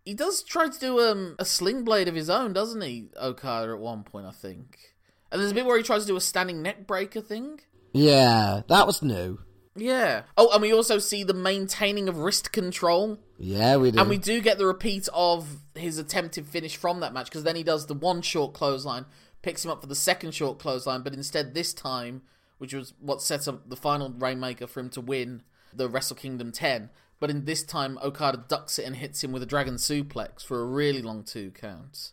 He 0.04 0.12
does 0.14 0.42
try 0.42 0.68
to 0.68 0.78
do 0.78 1.00
um, 1.00 1.34
a 1.38 1.44
sling 1.44 1.82
blade 1.82 2.08
of 2.08 2.14
his 2.14 2.28
own 2.28 2.52
doesn't 2.52 2.80
he 2.82 3.08
okada 3.20 3.72
at 3.72 3.78
one 3.78 4.02
point 4.04 4.26
i 4.26 4.32
think? 4.32 4.94
And 5.30 5.40
there's 5.40 5.50
a 5.52 5.54
bit 5.54 5.64
where 5.64 5.78
he 5.78 5.82
tries 5.82 6.02
to 6.02 6.08
do 6.08 6.16
a 6.16 6.20
standing 6.20 6.60
neck 6.60 6.86
breaker 6.86 7.22
thing. 7.22 7.60
Yeah, 7.92 8.62
that 8.68 8.86
was 8.86 9.00
new. 9.02 9.38
yeah. 9.74 10.24
Oh 10.36 10.50
and 10.52 10.60
we 10.60 10.74
also 10.74 10.98
see 10.98 11.24
the 11.24 11.32
maintaining 11.32 12.06
of 12.08 12.18
wrist 12.18 12.52
control. 12.52 13.18
Yeah, 13.38 13.76
we 13.76 13.92
did. 13.92 14.00
and 14.00 14.10
we 14.10 14.18
do 14.18 14.42
get 14.42 14.58
the 14.58 14.66
repeat 14.66 15.08
of 15.14 15.46
his 15.74 15.96
attempted 15.96 16.46
finish 16.46 16.76
from 16.76 17.00
that 17.00 17.14
match 17.14 17.26
because 17.26 17.44
then 17.44 17.56
he 17.56 17.62
does 17.62 17.86
the 17.86 17.94
one 17.94 18.20
short 18.20 18.52
clothesline, 18.52 19.06
picks 19.42 19.64
him 19.64 19.70
up 19.70 19.80
for 19.80 19.86
the 19.86 19.94
second 19.94 20.34
short 20.34 20.58
clothesline, 20.58 21.02
but 21.02 21.14
instead 21.14 21.52
this 21.52 21.74
time, 21.74 22.22
which 22.58 22.72
was 22.72 22.94
what 23.00 23.20
sets 23.20 23.48
up 23.48 23.68
the 23.68 23.76
final 23.76 24.10
Rainmaker 24.10 24.66
for 24.66 24.80
him 24.80 24.90
to 24.90 25.00
win 25.00 25.42
the 25.74 25.88
Wrestle 25.88 26.16
Kingdom 26.16 26.52
10, 26.52 26.90
but 27.18 27.30
in 27.30 27.44
this 27.44 27.62
time 27.62 27.98
Okada 28.02 28.44
ducks 28.48 28.78
it 28.78 28.86
and 28.86 28.96
hits 28.96 29.22
him 29.22 29.32
with 29.32 29.42
a 29.42 29.46
Dragon 29.46 29.74
Suplex 29.74 30.44
for 30.44 30.60
a 30.60 30.66
really 30.66 31.02
long 31.02 31.24
two 31.24 31.50
counts. 31.50 32.12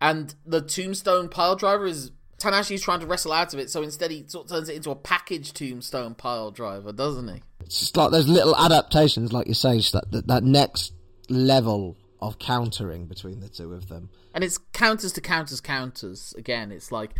And 0.00 0.34
the 0.46 0.60
Tombstone 0.60 1.28
pile 1.28 1.56
driver 1.56 1.86
is 1.86 2.10
Tanahashi's 2.38 2.82
trying 2.82 3.00
to 3.00 3.06
wrestle 3.06 3.32
out 3.32 3.52
of 3.52 3.60
it, 3.60 3.70
so 3.70 3.82
instead 3.82 4.10
he 4.10 4.24
sort 4.26 4.46
of 4.46 4.50
turns 4.50 4.68
it 4.68 4.76
into 4.76 4.90
a 4.90 4.96
package 4.96 5.52
tombstone 5.52 6.14
pile 6.14 6.50
driver, 6.50 6.90
doesn't 6.90 7.28
he? 7.28 7.42
It's 7.60 7.80
just 7.80 7.96
like 7.96 8.10
those 8.10 8.28
little 8.28 8.56
adaptations, 8.56 9.32
like 9.32 9.46
you 9.46 9.52
say, 9.52 9.78
that, 9.92 10.10
that, 10.10 10.26
that 10.26 10.42
next 10.42 10.94
level 11.28 11.98
of 12.20 12.38
countering 12.38 13.06
between 13.06 13.40
the 13.40 13.48
two 13.48 13.72
of 13.72 13.88
them. 13.88 14.10
And 14.34 14.44
it's 14.44 14.58
counters 14.72 15.12
to 15.12 15.20
counters 15.20 15.60
counters. 15.60 16.34
Again, 16.36 16.70
it's 16.72 16.92
like 16.92 17.14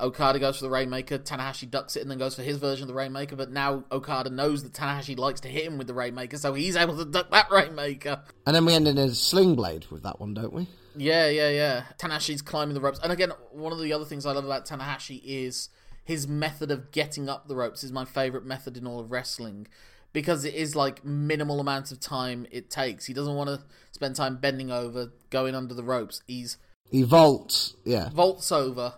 Okada 0.00 0.38
goes 0.38 0.58
for 0.58 0.64
the 0.64 0.70
Rainmaker, 0.70 1.18
Tanahashi 1.18 1.70
ducks 1.70 1.96
it 1.96 2.02
and 2.02 2.10
then 2.10 2.18
goes 2.18 2.34
for 2.34 2.42
his 2.42 2.58
version 2.58 2.84
of 2.84 2.88
the 2.88 2.94
Rainmaker, 2.94 3.36
but 3.36 3.50
now 3.50 3.84
Okada 3.90 4.30
knows 4.30 4.62
that 4.62 4.72
Tanahashi 4.72 5.18
likes 5.18 5.40
to 5.40 5.48
hit 5.48 5.64
him 5.64 5.78
with 5.78 5.86
the 5.86 5.94
Rainmaker, 5.94 6.36
so 6.36 6.52
he's 6.54 6.76
able 6.76 6.96
to 6.98 7.04
duck 7.04 7.30
that 7.30 7.50
Rainmaker. 7.50 8.22
And 8.46 8.54
then 8.54 8.64
we 8.66 8.74
end 8.74 8.88
in 8.88 8.98
a 8.98 9.14
sling 9.14 9.54
blade 9.54 9.86
with 9.90 10.02
that 10.02 10.20
one, 10.20 10.34
don't 10.34 10.52
we? 10.52 10.68
Yeah, 10.96 11.28
yeah, 11.28 11.50
yeah. 11.50 11.84
Tanahashi's 11.98 12.42
climbing 12.42 12.74
the 12.74 12.80
ropes. 12.80 13.00
And 13.02 13.12
again, 13.12 13.32
one 13.52 13.72
of 13.72 13.80
the 13.80 13.92
other 13.92 14.04
things 14.04 14.26
I 14.26 14.32
love 14.32 14.44
about 14.44 14.66
Tanahashi 14.66 15.20
is 15.24 15.70
his 16.04 16.28
method 16.28 16.70
of 16.70 16.90
getting 16.92 17.28
up 17.28 17.48
the 17.48 17.56
ropes 17.56 17.82
is 17.82 17.92
my 17.92 18.04
favorite 18.04 18.44
method 18.44 18.76
in 18.76 18.86
all 18.86 19.00
of 19.00 19.10
wrestling 19.10 19.66
because 20.12 20.44
it 20.44 20.54
is 20.54 20.74
like 20.74 21.04
minimal 21.04 21.60
amount 21.60 21.92
of 21.92 22.00
time 22.00 22.46
it 22.50 22.70
takes. 22.70 23.06
He 23.06 23.14
doesn't 23.14 23.34
want 23.34 23.48
to 23.50 23.60
spend 23.92 24.16
time 24.16 24.36
bending 24.36 24.70
over, 24.70 25.12
going 25.30 25.54
under 25.54 25.74
the 25.74 25.84
ropes. 25.84 26.22
He's 26.26 26.58
He 26.90 27.02
vaults, 27.02 27.74
yeah. 27.84 28.10
vaults 28.10 28.50
over 28.50 28.94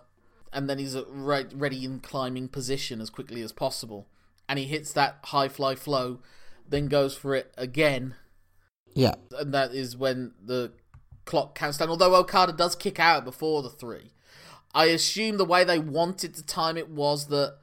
and 0.51 0.69
then 0.69 0.79
he's 0.79 0.95
right, 1.09 1.47
ready 1.53 1.85
in 1.85 1.99
climbing 1.99 2.47
position 2.47 3.01
as 3.01 3.09
quickly 3.09 3.41
as 3.41 3.51
possible. 3.51 4.07
And 4.47 4.57
he 4.57 4.65
hits 4.65 4.93
that 4.93 5.19
high 5.25 5.47
fly 5.47 5.75
flow, 5.75 6.19
then 6.67 6.87
goes 6.87 7.15
for 7.15 7.35
it 7.35 7.53
again. 7.57 8.15
Yeah. 8.93 9.15
And 9.37 9.53
that 9.53 9.73
is 9.73 9.95
when 9.95 10.33
the 10.43 10.71
clock 11.25 11.55
counts 11.55 11.77
down. 11.77 11.89
Although 11.89 12.15
Okada 12.15 12.53
does 12.53 12.75
kick 12.75 12.99
out 12.99 13.25
before 13.25 13.61
the 13.61 13.69
three. 13.69 14.13
I 14.73 14.85
assume 14.85 15.37
the 15.37 15.45
way 15.45 15.63
they 15.63 15.79
wanted 15.79 16.33
to 16.35 16.45
time 16.45 16.77
it 16.77 16.89
was 16.89 17.27
that 17.27 17.57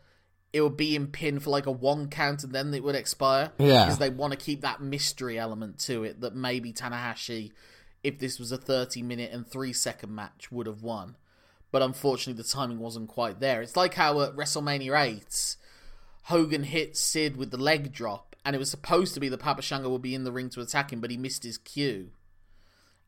it 0.56 0.62
would 0.62 0.76
be 0.76 0.96
in 0.96 1.08
pin 1.08 1.38
for 1.38 1.50
like 1.50 1.66
a 1.66 1.70
one 1.70 2.08
count 2.08 2.42
and 2.42 2.54
then 2.54 2.72
it 2.72 2.82
would 2.82 2.94
expire. 2.94 3.52
Yeah. 3.58 3.84
Because 3.84 3.98
they 3.98 4.08
want 4.08 4.32
to 4.32 4.38
keep 4.38 4.62
that 4.62 4.80
mystery 4.80 5.38
element 5.38 5.78
to 5.80 6.02
it 6.02 6.22
that 6.22 6.34
maybe 6.34 6.72
Tanahashi, 6.72 7.52
if 8.02 8.18
this 8.18 8.38
was 8.38 8.52
a 8.52 8.56
30 8.56 9.02
minute 9.02 9.32
and 9.32 9.46
3 9.46 9.74
second 9.74 10.14
match, 10.14 10.50
would 10.50 10.66
have 10.66 10.82
won. 10.82 11.16
But 11.70 11.82
unfortunately, 11.82 12.42
the 12.42 12.48
timing 12.48 12.78
wasn't 12.78 13.08
quite 13.08 13.38
there. 13.38 13.60
It's 13.60 13.76
like 13.76 13.92
how 13.94 14.22
at 14.22 14.34
WrestleMania 14.34 14.98
8, 14.98 15.56
Hogan 16.22 16.62
hit 16.62 16.96
Sid 16.96 17.36
with 17.36 17.50
the 17.50 17.58
leg 17.58 17.92
drop, 17.92 18.34
and 18.42 18.56
it 18.56 18.58
was 18.58 18.70
supposed 18.70 19.12
to 19.12 19.20
be 19.20 19.28
that 19.28 19.40
Papa 19.40 19.60
Shango 19.60 19.90
would 19.90 20.00
be 20.00 20.14
in 20.14 20.24
the 20.24 20.32
ring 20.32 20.48
to 20.50 20.62
attack 20.62 20.90
him, 20.90 21.00
but 21.00 21.10
he 21.10 21.18
missed 21.18 21.44
his 21.44 21.58
cue. 21.58 22.12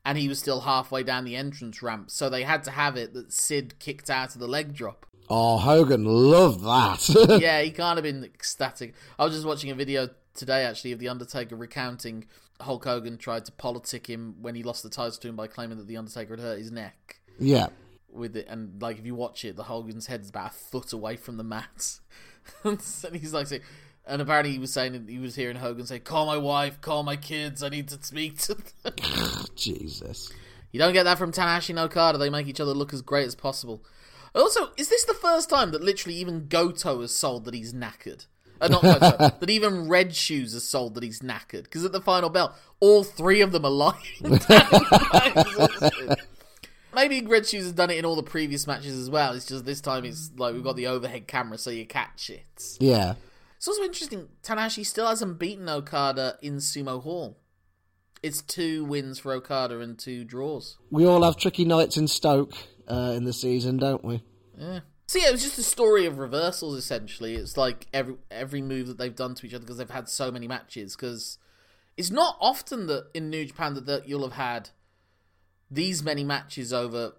And 0.05 0.19
he 0.19 0.29
was 0.29 0.37
still 0.37 0.61
halfway 0.61 1.01
down 1.01 1.25
the 1.25 1.35
entrance 1.35 1.81
ramp, 1.81 2.11
so 2.11 2.29
they 2.29 2.43
had 2.43 2.63
to 2.65 2.71
have 2.71 2.95
it 2.95 3.15
that 3.15 3.33
Sid 3.33 3.79
kicked 3.79 4.11
out 4.11 4.35
of 4.35 4.39
the 4.39 4.47
leg 4.47 4.75
drop. 4.75 5.07
Oh, 5.29 5.57
Hogan 5.57 6.05
loved 6.05 6.63
that. 6.63 7.39
yeah, 7.41 7.61
he 7.61 7.71
can't 7.71 7.97
have 7.97 8.03
been 8.03 8.23
ecstatic. 8.23 8.93
I 9.17 9.25
was 9.25 9.33
just 9.33 9.45
watching 9.45 9.69
a 9.69 9.75
video 9.75 10.09
today, 10.33 10.63
actually, 10.63 10.91
of 10.91 10.99
The 10.99 11.09
Undertaker 11.09 11.55
recounting 11.55 12.25
Hulk 12.61 12.83
Hogan 12.83 13.17
tried 13.17 13.45
to 13.45 13.51
politic 13.51 14.07
him 14.07 14.35
when 14.41 14.55
he 14.55 14.63
lost 14.63 14.83
the 14.83 14.89
title 14.89 15.11
to 15.11 15.27
him 15.27 15.35
by 15.35 15.47
claiming 15.47 15.77
that 15.77 15.87
The 15.87 15.97
Undertaker 15.97 16.33
had 16.35 16.39
hurt 16.43 16.57
his 16.59 16.71
neck. 16.71 17.19
yeah. 17.37 17.67
With 18.11 18.35
it, 18.35 18.47
and 18.49 18.81
like 18.81 18.97
if 18.97 19.05
you 19.05 19.13
watch 19.13 19.45
it, 19.45 19.55
the 19.55 19.65
Hogan's 19.65 20.07
head 20.07 20.21
is 20.21 20.29
about 20.29 20.49
a 20.49 20.53
foot 20.53 20.93
away 20.93 21.15
from 21.15 21.37
the 21.37 21.43
mat. 21.43 21.99
and 22.63 22.81
he's 23.13 23.33
like 23.33 23.45
saying, 23.45 23.61
and 24.07 24.19
apparently 24.19 24.51
he 24.51 24.57
was 24.57 24.73
saying 24.73 25.05
he 25.07 25.19
was 25.19 25.35
hearing 25.35 25.57
Hogan 25.57 25.85
say, 25.85 25.99
"Call 25.99 26.25
my 26.25 26.37
wife, 26.37 26.81
call 26.81 27.03
my 27.03 27.15
kids. 27.15 27.61
I 27.61 27.69
need 27.69 27.87
to 27.89 27.99
speak 28.01 28.39
to 28.39 28.55
them." 28.55 28.93
Jesus. 29.55 30.31
You 30.71 30.79
don't 30.79 30.93
get 30.93 31.03
that 31.03 31.19
from 31.19 31.31
Tanahashi 31.31 31.69
and 31.69 31.77
Okada. 31.77 32.17
They 32.17 32.31
make 32.31 32.47
each 32.47 32.59
other 32.59 32.73
look 32.73 32.93
as 32.93 33.03
great 33.03 33.27
as 33.27 33.35
possible. 33.35 33.83
Also, 34.35 34.69
is 34.77 34.89
this 34.89 35.05
the 35.05 35.13
first 35.13 35.49
time 35.49 35.71
that 35.71 35.83
literally 35.83 36.17
even 36.17 36.47
Goto 36.47 37.01
has 37.01 37.13
sold 37.13 37.45
that 37.45 37.53
he's 37.53 37.73
knackered? 37.73 38.25
Uh, 38.61 38.67
not 38.67 38.81
Goto, 38.81 39.17
that 39.39 39.49
even 39.49 39.87
Red 39.87 40.15
Shoes 40.15 40.53
has 40.53 40.63
sold 40.67 40.95
that 40.95 41.03
he's 41.03 41.21
knackered. 41.21 41.63
Because 41.63 41.85
at 41.85 41.91
the 41.91 42.01
final 42.01 42.29
bell, 42.29 42.55
all 42.79 43.03
three 43.03 43.41
of 43.41 43.51
them 43.51 43.65
are 43.65 43.71
lying. 43.71 43.97
Maybe 46.93 47.25
Red 47.25 47.45
Shoes 47.47 47.63
has 47.63 47.73
done 47.73 47.91
it 47.91 47.97
in 47.97 48.05
all 48.05 48.15
the 48.15 48.23
previous 48.23 48.67
matches 48.67 48.97
as 48.97 49.09
well. 49.09 49.33
It's 49.33 49.45
just 49.45 49.65
this 49.65 49.81
time 49.81 50.05
it's 50.05 50.31
like 50.37 50.53
we've 50.53 50.63
got 50.63 50.75
the 50.75 50.87
overhead 50.87 51.27
camera 51.27 51.57
so 51.57 51.69
you 51.69 51.85
catch 51.85 52.29
it. 52.29 52.77
Yeah. 52.79 53.13
It's 53.57 53.67
also 53.67 53.83
interesting, 53.83 54.29
Tanahashi 54.41 54.85
still 54.85 55.07
hasn't 55.07 55.37
beaten 55.37 55.67
Okada 55.67 56.37
in 56.41 56.57
Sumo 56.57 57.03
Hall. 57.03 57.37
It's 58.23 58.41
two 58.41 58.85
wins 58.85 59.19
for 59.19 59.33
Okada 59.33 59.79
and 59.79 59.97
two 59.97 60.23
draws. 60.23 60.77
We 60.89 61.05
all 61.05 61.23
have 61.23 61.37
tricky 61.37 61.65
nights 61.65 61.95
in 61.95 62.07
Stoke 62.07 62.53
uh, 62.89 63.13
in 63.15 63.23
the 63.23 63.33
season, 63.33 63.77
don't 63.77 64.03
we? 64.03 64.23
Yeah. 64.57 64.79
Yeah, 65.15 65.29
it 65.29 65.31
was 65.31 65.43
just 65.43 65.57
a 65.57 65.63
story 65.63 66.05
of 66.05 66.19
reversals. 66.19 66.75
Essentially, 66.75 67.35
it's 67.35 67.57
like 67.57 67.87
every 67.93 68.15
every 68.29 68.61
move 68.61 68.87
that 68.87 68.97
they've 68.97 69.15
done 69.15 69.33
to 69.35 69.47
each 69.47 69.53
other 69.53 69.63
because 69.63 69.77
they've 69.77 69.89
had 69.89 70.07
so 70.07 70.31
many 70.31 70.47
matches. 70.47 70.95
Because 70.95 71.39
it's 71.97 72.11
not 72.11 72.37
often 72.39 72.85
that 72.87 73.07
in 73.13 73.29
New 73.29 73.45
Japan 73.45 73.73
that, 73.73 73.87
that 73.87 74.07
you'll 74.07 74.23
have 74.23 74.33
had 74.33 74.69
these 75.71 76.03
many 76.03 76.23
matches 76.23 76.71
over 76.71 77.13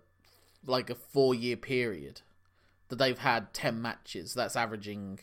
like 0.65 0.89
a 0.89 0.95
four 0.95 1.35
year 1.35 1.57
period. 1.57 2.21
That 2.89 2.97
they've 2.97 3.19
had 3.19 3.53
ten 3.53 3.83
matches. 3.83 4.35
That's 4.35 4.55
averaging 4.55 5.21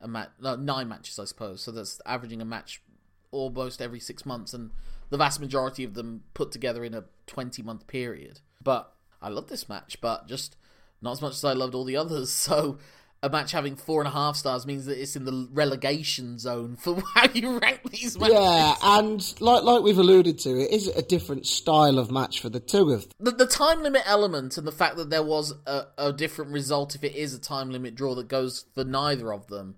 a 0.00 0.08
match, 0.08 0.30
no, 0.40 0.56
nine 0.56 0.88
matches, 0.88 1.18
I 1.18 1.24
suppose. 1.24 1.62
So 1.62 1.70
that's 1.70 2.00
averaging 2.06 2.40
a 2.40 2.46
match 2.46 2.82
almost 3.30 3.82
every 3.82 4.00
six 4.00 4.24
months, 4.24 4.54
and 4.54 4.70
the 5.10 5.18
vast 5.18 5.40
majority 5.40 5.84
of 5.84 5.94
them 5.94 6.22
put 6.34 6.50
together 6.50 6.82
in 6.82 6.94
a 6.94 7.04
twenty 7.26 7.62
month 7.62 7.86
period. 7.86 8.40
But 8.62 8.94
I 9.22 9.28
love 9.28 9.48
this 9.48 9.68
match, 9.68 10.00
but 10.00 10.26
just 10.28 10.56
not 11.02 11.12
as 11.12 11.22
much 11.22 11.32
as 11.32 11.44
I 11.44 11.52
loved 11.52 11.74
all 11.74 11.84
the 11.84 11.96
others. 11.96 12.30
So 12.50 12.78
a 13.22 13.28
match 13.28 13.52
having 13.52 13.76
four 13.76 14.00
and 14.00 14.08
a 14.08 14.12
half 14.12 14.34
stars 14.36 14.66
means 14.66 14.86
that 14.86 15.00
it's 15.00 15.14
in 15.14 15.24
the 15.26 15.48
relegation 15.52 16.38
zone 16.38 16.76
for 16.76 17.02
how 17.14 17.28
you 17.32 17.58
rank 17.58 17.82
these 17.90 18.18
matches. 18.18 18.34
Yeah, 18.34 18.74
and 18.82 19.40
like 19.40 19.62
like 19.62 19.82
we've 19.82 19.98
alluded 19.98 20.38
to, 20.40 20.50
it 20.50 20.70
is 20.70 20.88
a 20.88 21.02
different 21.02 21.46
style 21.46 21.98
of 21.98 22.10
match 22.10 22.40
for 22.40 22.48
the 22.48 22.60
two 22.60 22.90
of 22.90 23.02
them. 23.02 23.10
The, 23.20 23.32
the 23.32 23.46
time 23.46 23.82
limit 23.82 24.02
element 24.06 24.56
and 24.56 24.66
the 24.66 24.72
fact 24.72 24.96
that 24.96 25.10
there 25.10 25.22
was 25.22 25.52
a, 25.66 25.84
a 25.98 26.12
different 26.12 26.52
result 26.52 26.94
if 26.94 27.04
it 27.04 27.14
is 27.14 27.34
a 27.34 27.38
time 27.38 27.70
limit 27.70 27.94
draw 27.94 28.14
that 28.14 28.28
goes 28.28 28.64
for 28.74 28.84
neither 28.84 29.32
of 29.34 29.48
them, 29.48 29.76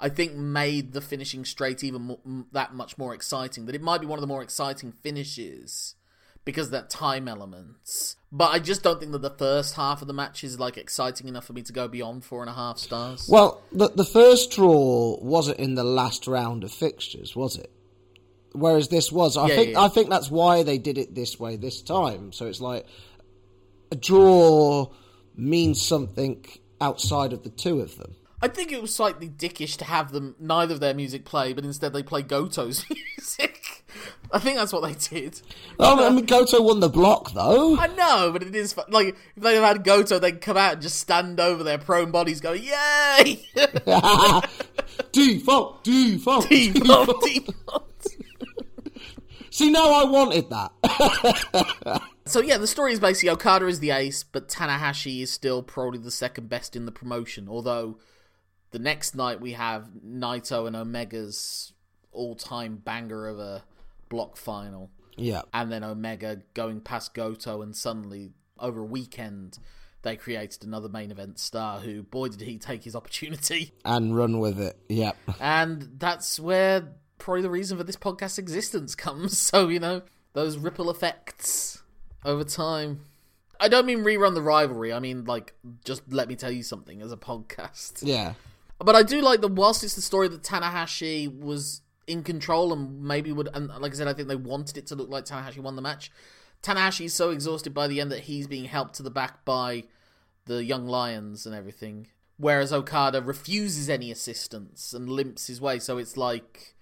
I 0.00 0.08
think 0.08 0.34
made 0.34 0.92
the 0.92 1.00
finishing 1.00 1.44
straight 1.44 1.84
even 1.84 2.02
mo- 2.02 2.20
m- 2.26 2.46
that 2.52 2.74
much 2.74 2.98
more 2.98 3.14
exciting. 3.14 3.66
That 3.66 3.76
it 3.76 3.82
might 3.82 4.00
be 4.00 4.06
one 4.08 4.18
of 4.18 4.22
the 4.22 4.26
more 4.26 4.42
exciting 4.42 4.90
finishes 4.90 5.94
because 6.44 6.66
of 6.66 6.72
that 6.72 6.90
time 6.90 7.28
element. 7.28 8.16
But 8.32 8.52
I 8.52 8.60
just 8.60 8.82
don't 8.84 9.00
think 9.00 9.10
that 9.12 9.22
the 9.22 9.30
first 9.30 9.74
half 9.74 10.02
of 10.02 10.06
the 10.08 10.14
match 10.14 10.44
is 10.44 10.60
like 10.60 10.76
exciting 10.76 11.26
enough 11.26 11.46
for 11.46 11.52
me 11.52 11.62
to 11.62 11.72
go 11.72 11.88
beyond 11.88 12.24
four 12.24 12.42
and 12.42 12.50
a 12.50 12.54
half 12.54 12.78
stars. 12.78 13.26
Well, 13.28 13.60
the 13.72 13.88
the 13.88 14.04
first 14.04 14.52
draw 14.52 15.18
wasn't 15.20 15.58
in 15.58 15.74
the 15.74 15.82
last 15.84 16.28
round 16.28 16.62
of 16.62 16.70
fixtures, 16.72 17.34
was 17.34 17.56
it? 17.56 17.72
Whereas 18.52 18.88
this 18.88 19.12
was, 19.12 19.36
I 19.36 19.48
Yeah, 19.48 19.54
think, 19.56 19.70
yeah. 19.72 19.80
I 19.80 19.88
think 19.88 20.10
that's 20.10 20.30
why 20.30 20.62
they 20.62 20.78
did 20.78 20.98
it 20.98 21.14
this 21.14 21.38
way 21.38 21.56
this 21.56 21.82
time. 21.82 22.32
So 22.32 22.46
it's 22.46 22.60
like 22.60 22.86
a 23.92 23.96
draw 23.96 24.92
means 25.36 25.80
something 25.80 26.44
outside 26.80 27.32
of 27.32 27.42
the 27.42 27.50
two 27.50 27.80
of 27.80 27.96
them. 27.96 28.16
I 28.42 28.48
think 28.48 28.72
it 28.72 28.80
was 28.80 28.94
slightly 28.94 29.28
dickish 29.28 29.76
to 29.78 29.84
have 29.84 30.12
them 30.12 30.34
neither 30.40 30.74
of 30.74 30.80
their 30.80 30.94
music 30.94 31.24
play, 31.24 31.52
but 31.52 31.64
instead 31.64 31.92
they 31.92 32.02
play 32.02 32.22
Goto's 32.22 32.84
music. 33.18 33.49
I 34.32 34.38
think 34.38 34.56
that's 34.56 34.72
what 34.72 34.82
they 34.82 34.94
did. 34.94 35.40
Oh, 35.78 36.06
I 36.06 36.10
mean, 36.10 36.24
Goto 36.26 36.62
won 36.62 36.80
the 36.80 36.88
block 36.88 37.32
though. 37.32 37.76
I 37.76 37.88
know, 37.88 38.30
but 38.32 38.42
it 38.42 38.54
is 38.54 38.76
like 38.88 39.16
if 39.36 39.42
they 39.42 39.56
had 39.56 39.84
Goto, 39.84 40.18
they'd 40.18 40.40
come 40.40 40.56
out 40.56 40.74
and 40.74 40.82
just 40.82 41.00
stand 41.00 41.40
over 41.40 41.62
their 41.64 41.78
prone 41.78 42.10
bodies, 42.10 42.40
go 42.40 42.52
"Yay!" 42.52 43.46
default, 45.12 45.84
default, 45.84 46.48
Default, 46.48 47.22
default. 47.22 48.06
See, 49.50 49.70
now 49.70 49.90
I 49.92 50.04
wanted 50.04 50.48
that. 50.50 52.02
So 52.26 52.40
yeah, 52.40 52.58
the 52.58 52.68
story 52.68 52.92
is 52.92 53.00
basically 53.00 53.30
Okada 53.30 53.66
is 53.66 53.80
the 53.80 53.90
ace, 53.90 54.22
but 54.22 54.48
Tanahashi 54.48 55.20
is 55.20 55.32
still 55.32 55.64
probably 55.64 55.98
the 55.98 56.12
second 56.12 56.48
best 56.48 56.76
in 56.76 56.86
the 56.86 56.92
promotion. 56.92 57.48
Although 57.48 57.98
the 58.70 58.78
next 58.78 59.16
night 59.16 59.40
we 59.40 59.54
have 59.54 59.88
Naito 60.06 60.68
and 60.68 60.76
Omega's 60.76 61.72
all-time 62.12 62.76
banger 62.76 63.26
of 63.26 63.40
a 63.40 63.64
block 64.10 64.36
final. 64.36 64.90
yeah, 65.16 65.42
and 65.54 65.72
then 65.72 65.82
Omega 65.82 66.42
going 66.52 66.82
past 66.82 67.14
Goto, 67.14 67.62
and 67.62 67.74
suddenly 67.74 68.32
over 68.58 68.80
a 68.80 68.84
weekend 68.84 69.58
they 70.02 70.16
created 70.16 70.64
another 70.64 70.88
main 70.88 71.10
event 71.10 71.38
star 71.38 71.80
who, 71.80 72.02
boy, 72.02 72.28
did 72.28 72.40
he 72.40 72.58
take 72.58 72.84
his 72.84 72.96
opportunity. 72.96 73.72
and 73.84 74.16
run 74.16 74.38
with 74.38 74.58
it. 74.58 74.78
Yep. 74.88 75.16
And 75.40 75.88
that's 75.98 76.40
where 76.40 76.94
probably 77.18 77.42
the 77.42 77.50
reason 77.50 77.76
for 77.76 77.84
this 77.84 77.96
podcast's 77.96 78.38
existence 78.38 78.94
comes. 78.94 79.38
So, 79.50 79.68
you 79.68 79.80
know, 79.80 80.02
those 80.32 80.58
ripple 80.58 80.90
effects 80.90 81.82
over 82.24 82.44
time. 82.44 83.00
I 83.58 83.68
don't 83.68 83.84
mean 83.84 83.98
rerun 83.98 84.34
the 84.34 84.42
rivalry, 84.42 84.92
I 84.92 85.00
mean, 85.00 85.24
like, 85.24 85.54
just 85.84 86.02
let 86.10 86.28
me 86.28 86.36
tell 86.36 86.50
you 86.50 86.62
something 86.62 87.02
as 87.02 87.12
a 87.12 87.16
podcast. 87.16 88.00
Yeah. 88.02 88.34
But 88.78 88.96
I 88.96 89.02
do 89.02 89.20
like 89.20 89.42
that 89.42 89.52
whilst 89.52 89.84
it's 89.84 89.94
the 89.94 90.00
story 90.00 90.28
that 90.28 90.42
Tanahashi 90.42 91.28
was 91.40 91.82
in 92.10 92.22
control 92.24 92.72
and 92.72 93.02
maybe 93.02 93.32
would, 93.32 93.48
and 93.54 93.68
like 93.68 93.92
I 93.92 93.94
said, 93.94 94.08
I 94.08 94.12
think 94.12 94.28
they 94.28 94.36
wanted 94.36 94.76
it 94.76 94.86
to 94.88 94.96
look 94.96 95.08
like 95.08 95.24
Tanahashi 95.24 95.60
won 95.60 95.76
the 95.76 95.82
match. 95.82 96.10
Tanahashi 96.62 97.06
is 97.06 97.14
so 97.14 97.30
exhausted 97.30 97.72
by 97.72 97.86
the 97.86 98.00
end 98.00 98.10
that 98.10 98.20
he's 98.20 98.46
being 98.46 98.64
helped 98.64 98.94
to 98.94 99.02
the 99.02 99.10
back 99.10 99.44
by 99.44 99.84
the 100.46 100.64
young 100.64 100.86
lions 100.86 101.46
and 101.46 101.54
everything. 101.54 102.08
Whereas 102.36 102.72
Okada 102.72 103.22
refuses 103.22 103.88
any 103.88 104.10
assistance 104.10 104.92
and 104.92 105.08
limps 105.08 105.46
his 105.46 105.60
way. 105.60 105.78
So 105.78 105.98
it's 105.98 106.16
like 106.16 106.74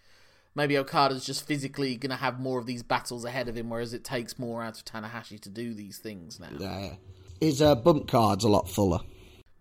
maybe 0.54 0.78
Okada's 0.78 1.24
just 1.24 1.46
physically 1.46 1.96
going 1.96 2.10
to 2.10 2.16
have 2.16 2.40
more 2.40 2.58
of 2.58 2.66
these 2.66 2.82
battles 2.82 3.24
ahead 3.24 3.48
of 3.48 3.56
him, 3.56 3.68
whereas 3.68 3.92
it 3.92 4.04
takes 4.04 4.38
more 4.38 4.62
out 4.62 4.78
of 4.78 4.84
Tanahashi 4.84 5.38
to 5.40 5.50
do 5.50 5.74
these 5.74 5.98
things 5.98 6.40
now. 6.40 6.48
Yeah. 6.58 6.94
His 7.40 7.60
uh, 7.60 7.74
bump 7.74 8.08
card's 8.08 8.44
a 8.44 8.48
lot 8.48 8.68
fuller. 8.68 9.00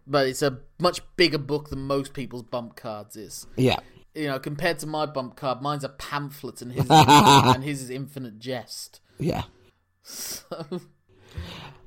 But 0.07 0.27
it's 0.27 0.41
a 0.41 0.59
much 0.79 1.01
bigger 1.17 1.37
book 1.37 1.69
than 1.69 1.79
most 1.79 2.13
people's 2.13 2.43
bump 2.43 2.77
cards 2.77 3.17
is. 3.17 3.45
Yeah. 3.57 3.79
You 4.17 4.27
know, 4.27 4.39
compared 4.39 4.79
to 4.79 4.87
my 4.87 5.05
bump 5.05 5.35
card, 5.35 5.61
mine's 5.61 5.83
a 5.83 5.89
pamphlet 5.89 6.61
and 6.61 6.71
his 6.71 6.85
is 6.85 6.91
infinite, 6.91 7.11
and 7.55 7.63
his 7.63 7.81
is 7.83 7.89
infinite 7.89 8.39
jest. 8.39 8.99
Yeah. 9.19 9.43
So, 10.03 10.81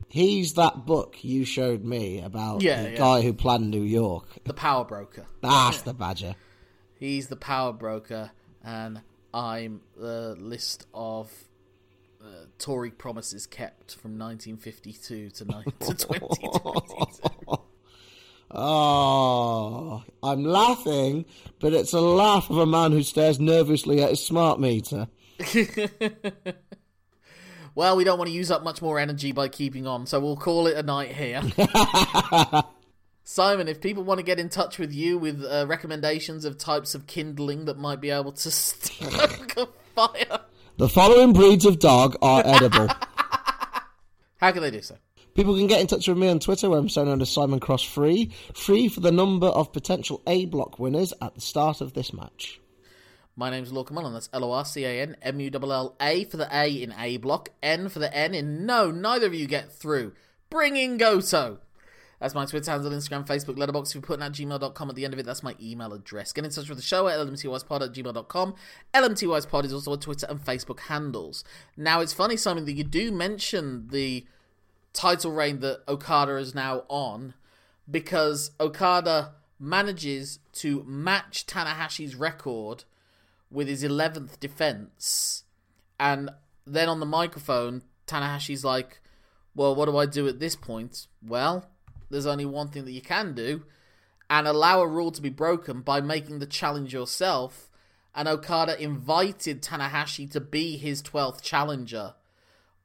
He's 0.08 0.54
that 0.54 0.86
book 0.86 1.22
you 1.22 1.44
showed 1.44 1.84
me 1.84 2.20
about 2.20 2.62
Yeah, 2.62 2.82
the 2.82 2.90
yeah. 2.92 2.96
guy 2.98 3.22
who 3.22 3.32
planned 3.32 3.70
New 3.70 3.82
York. 3.82 4.26
the 4.44 4.54
power 4.54 4.84
broker. 4.84 5.26
That's 5.40 5.82
the 5.82 5.94
badger. 5.94 6.34
He's 6.98 7.28
the 7.28 7.36
power 7.36 7.72
broker, 7.72 8.30
and 8.64 9.00
I'm 9.32 9.80
the 9.96 10.36
list 10.38 10.86
of 10.92 11.32
uh, 12.20 12.44
Tory 12.58 12.90
promises 12.90 13.46
kept 13.46 13.94
from 13.94 14.18
1952 14.18 15.30
to, 15.30 15.44
ni- 15.44 15.64
to 15.80 15.94
2022. 15.94 17.56
Oh, 18.52 20.02
I'm 20.22 20.44
laughing, 20.44 21.24
but 21.60 21.72
it's 21.72 21.92
a 21.92 22.00
laugh 22.00 22.50
of 22.50 22.58
a 22.58 22.66
man 22.66 22.92
who 22.92 23.02
stares 23.02 23.38
nervously 23.38 24.02
at 24.02 24.10
his 24.10 24.24
smart 24.24 24.58
meter. 24.58 25.08
well, 27.74 27.96
we 27.96 28.04
don't 28.04 28.18
want 28.18 28.28
to 28.28 28.34
use 28.34 28.50
up 28.50 28.64
much 28.64 28.82
more 28.82 28.98
energy 28.98 29.32
by 29.32 29.48
keeping 29.48 29.86
on, 29.86 30.06
so 30.06 30.18
we'll 30.18 30.36
call 30.36 30.66
it 30.66 30.76
a 30.76 30.82
night 30.82 31.12
here. 31.12 31.42
Simon, 33.24 33.68
if 33.68 33.80
people 33.80 34.02
want 34.02 34.18
to 34.18 34.24
get 34.24 34.40
in 34.40 34.48
touch 34.48 34.78
with 34.78 34.92
you 34.92 35.16
with 35.16 35.44
uh, 35.44 35.64
recommendations 35.68 36.44
of 36.44 36.58
types 36.58 36.96
of 36.96 37.06
kindling 37.06 37.66
that 37.66 37.78
might 37.78 38.00
be 38.00 38.10
able 38.10 38.32
to 38.32 38.50
stoke 38.50 39.56
a 39.56 39.68
fire, 39.94 40.40
The 40.76 40.88
following 40.88 41.32
breeds 41.32 41.64
of 41.64 41.78
dog 41.78 42.16
are 42.20 42.42
edible. 42.44 42.88
how 44.38 44.50
can 44.50 44.62
they 44.62 44.72
do 44.72 44.82
so? 44.82 44.96
People 45.40 45.56
can 45.56 45.68
get 45.68 45.80
in 45.80 45.86
touch 45.86 46.06
with 46.06 46.18
me 46.18 46.28
on 46.28 46.38
Twitter, 46.38 46.68
where 46.68 46.78
I'm 46.78 46.90
so 46.90 47.02
known 47.02 47.22
as 47.22 47.30
Simon 47.30 47.60
Cross 47.60 47.84
Free. 47.84 48.30
Free 48.52 48.88
for 48.88 49.00
the 49.00 49.10
number 49.10 49.46
of 49.46 49.72
potential 49.72 50.20
A 50.26 50.44
block 50.44 50.78
winners 50.78 51.14
at 51.22 51.34
the 51.34 51.40
start 51.40 51.80
of 51.80 51.94
this 51.94 52.12
match. 52.12 52.60
My 53.36 53.48
name's 53.48 53.72
Lorcan 53.72 53.92
Mullen. 53.92 54.12
That's 54.12 54.28
L 54.34 54.44
O 54.44 54.52
R 54.52 54.66
C 54.66 54.84
A 54.84 55.00
N 55.00 55.16
M 55.22 55.40
U 55.40 55.50
L 55.50 55.72
L 55.72 55.96
A 55.98 56.24
for 56.24 56.36
the 56.36 56.46
A 56.54 56.68
in 56.68 56.92
A 56.92 57.16
block, 57.16 57.48
N 57.62 57.88
for 57.88 58.00
the 58.00 58.14
N 58.14 58.34
in 58.34 58.66
No. 58.66 58.90
Neither 58.90 59.28
of 59.28 59.32
you 59.32 59.46
get 59.46 59.72
through. 59.72 60.12
Bring 60.50 60.76
in 60.76 60.98
Goto. 60.98 61.60
That's 62.20 62.34
my 62.34 62.44
Twitter 62.44 62.70
handle, 62.70 62.90
Instagram, 62.90 63.26
Facebook, 63.26 63.56
Letterboxd. 63.56 63.88
If 63.88 63.94
you're 63.94 64.02
putting 64.02 64.26
at 64.26 64.32
gmail.com 64.32 64.90
at 64.90 64.94
the 64.94 65.06
end 65.06 65.14
of 65.14 65.20
it, 65.20 65.24
that's 65.24 65.42
my 65.42 65.56
email 65.58 65.94
address. 65.94 66.34
Get 66.34 66.44
in 66.44 66.50
touch 66.50 66.68
with 66.68 66.76
the 66.76 66.84
show 66.84 67.08
at 67.08 67.18
lmtyspod 67.18 67.80
at 67.80 67.94
gmail.com. 67.94 68.54
LMTYspod 68.92 69.64
is 69.64 69.72
also 69.72 69.92
on 69.92 70.00
Twitter 70.00 70.26
and 70.28 70.38
Facebook 70.38 70.80
handles. 70.80 71.44
Now, 71.78 72.00
it's 72.00 72.12
funny, 72.12 72.36
Simon, 72.36 72.66
that 72.66 72.72
you 72.72 72.84
do 72.84 73.10
mention 73.10 73.88
the 73.88 74.26
title 74.92 75.32
reign 75.32 75.60
that 75.60 75.82
Okada 75.88 76.36
is 76.36 76.54
now 76.54 76.84
on 76.88 77.34
because 77.90 78.52
Okada 78.60 79.32
manages 79.58 80.38
to 80.52 80.82
match 80.84 81.46
Tanahashi's 81.46 82.14
record 82.14 82.84
with 83.50 83.68
his 83.68 83.84
11th 83.84 84.40
defense. 84.40 85.44
And 85.98 86.30
then 86.66 86.88
on 86.88 87.00
the 87.00 87.06
microphone, 87.06 87.82
Tanahashi's 88.06 88.64
like, 88.64 89.00
Well, 89.54 89.74
what 89.74 89.86
do 89.86 89.96
I 89.96 90.06
do 90.06 90.26
at 90.28 90.40
this 90.40 90.56
point? 90.56 91.06
Well, 91.22 91.68
there's 92.10 92.26
only 92.26 92.46
one 92.46 92.68
thing 92.68 92.84
that 92.84 92.92
you 92.92 93.02
can 93.02 93.34
do 93.34 93.64
and 94.28 94.46
allow 94.46 94.80
a 94.80 94.86
rule 94.86 95.10
to 95.10 95.20
be 95.20 95.28
broken 95.28 95.80
by 95.80 96.00
making 96.00 96.38
the 96.38 96.46
challenge 96.46 96.92
yourself. 96.92 97.68
And 98.14 98.26
Okada 98.26 98.80
invited 98.82 99.62
Tanahashi 99.62 100.30
to 100.32 100.40
be 100.40 100.76
his 100.76 101.02
12th 101.02 101.42
challenger 101.42 102.14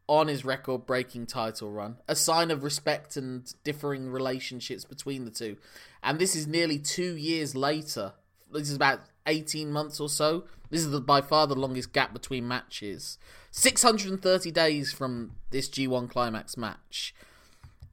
on 0.08 0.28
his 0.28 0.46
record 0.46 0.86
breaking 0.86 1.26
title 1.26 1.72
run, 1.72 1.98
a 2.08 2.16
sign 2.16 2.52
of 2.52 2.64
respect 2.64 3.18
and 3.18 3.54
differing 3.64 4.10
relationships 4.10 4.86
between 4.86 5.26
the 5.26 5.32
two. 5.32 5.58
And 6.04 6.20
this 6.20 6.36
is 6.36 6.48
nearly 6.48 6.78
two 6.78 7.16
years 7.16 7.56
later. 7.56 8.14
This 8.52 8.70
is 8.70 8.76
about 8.76 9.02
18 9.26 9.72
months 9.72 10.00
or 10.00 10.10
so. 10.10 10.46
This 10.70 10.82
is 10.82 10.92
the, 10.92 11.02
by 11.02 11.22
far 11.22 11.48
the 11.48 11.56
longest 11.56 11.94
gap 11.94 12.14
between 12.14 12.48
matches. 12.48 13.18
630 13.52 14.52
days 14.52 14.92
from 14.92 15.32
this 15.50 15.70
G1 15.70 16.10
Climax 16.10 16.58
match. 16.58 17.16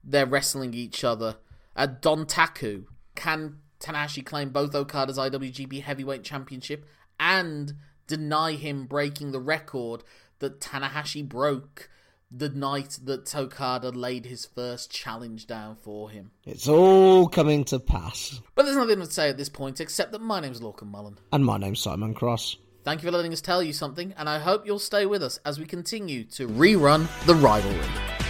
They're 0.05 0.27
wrestling 0.27 0.75
each 0.75 1.05
other. 1.05 1.37
Uh, 1.75 1.83
At 1.83 2.03
Dontaku, 2.03 2.85
can 3.15 3.59
Tanahashi 3.81 4.25
claim 4.25 4.51
both 4.51 4.75
Okada's 4.75 5.19
IWGP 5.19 5.83
Heavyweight 5.83 6.25
Championship 6.25 6.85
and 7.19 7.75
deny 8.07 8.53
him 8.53 8.87
breaking 8.87 9.33
the 9.33 9.41
record 9.41 10.03
that 10.41 10.61
Tanahashi 10.61 11.27
broke 11.27 11.89
the 12.35 12.49
night 12.49 12.99
that 13.05 13.35
Okada 13.35 13.91
laid 13.91 14.25
his 14.25 14.47
first 14.47 14.91
challenge 14.91 15.47
down 15.47 15.77
for 15.77 16.09
him. 16.11 16.31
It's 16.45 16.67
all 16.67 17.29
coming 17.29 17.65
to 17.67 17.79
pass. 17.79 18.41
But 18.55 18.65
there's 18.65 18.77
nothing 18.77 19.01
to 19.01 19.11
say 19.11 19.29
at 19.29 19.37
this 19.37 19.49
point 19.49 19.81
except 19.81 20.13
that 20.13 20.21
my 20.21 20.41
name's 20.41 20.61
Lorcan 20.61 20.91
Mullen. 20.91 21.19
And 21.33 21.45
my 21.45 21.59
name's 21.59 21.81
Simon 21.81 22.15
Cross. 22.15 22.57
Thank 22.85 23.03
you 23.03 23.09
for 23.09 23.17
letting 23.17 23.33
us 23.33 23.41
tell 23.41 23.63
you 23.63 23.73
something, 23.73 24.13
and 24.17 24.29
I 24.29 24.41
hope 24.41 24.67
you'll 24.67 24.81
stay 24.81 25.07
with 25.07 25.23
us 25.23 25.39
as 25.45 25.59
we 25.59 25.67
continue 25.67 26.25
to 26.25 26.49
rerun 26.49 27.07
the 27.27 27.35
rivalry. 27.35 28.22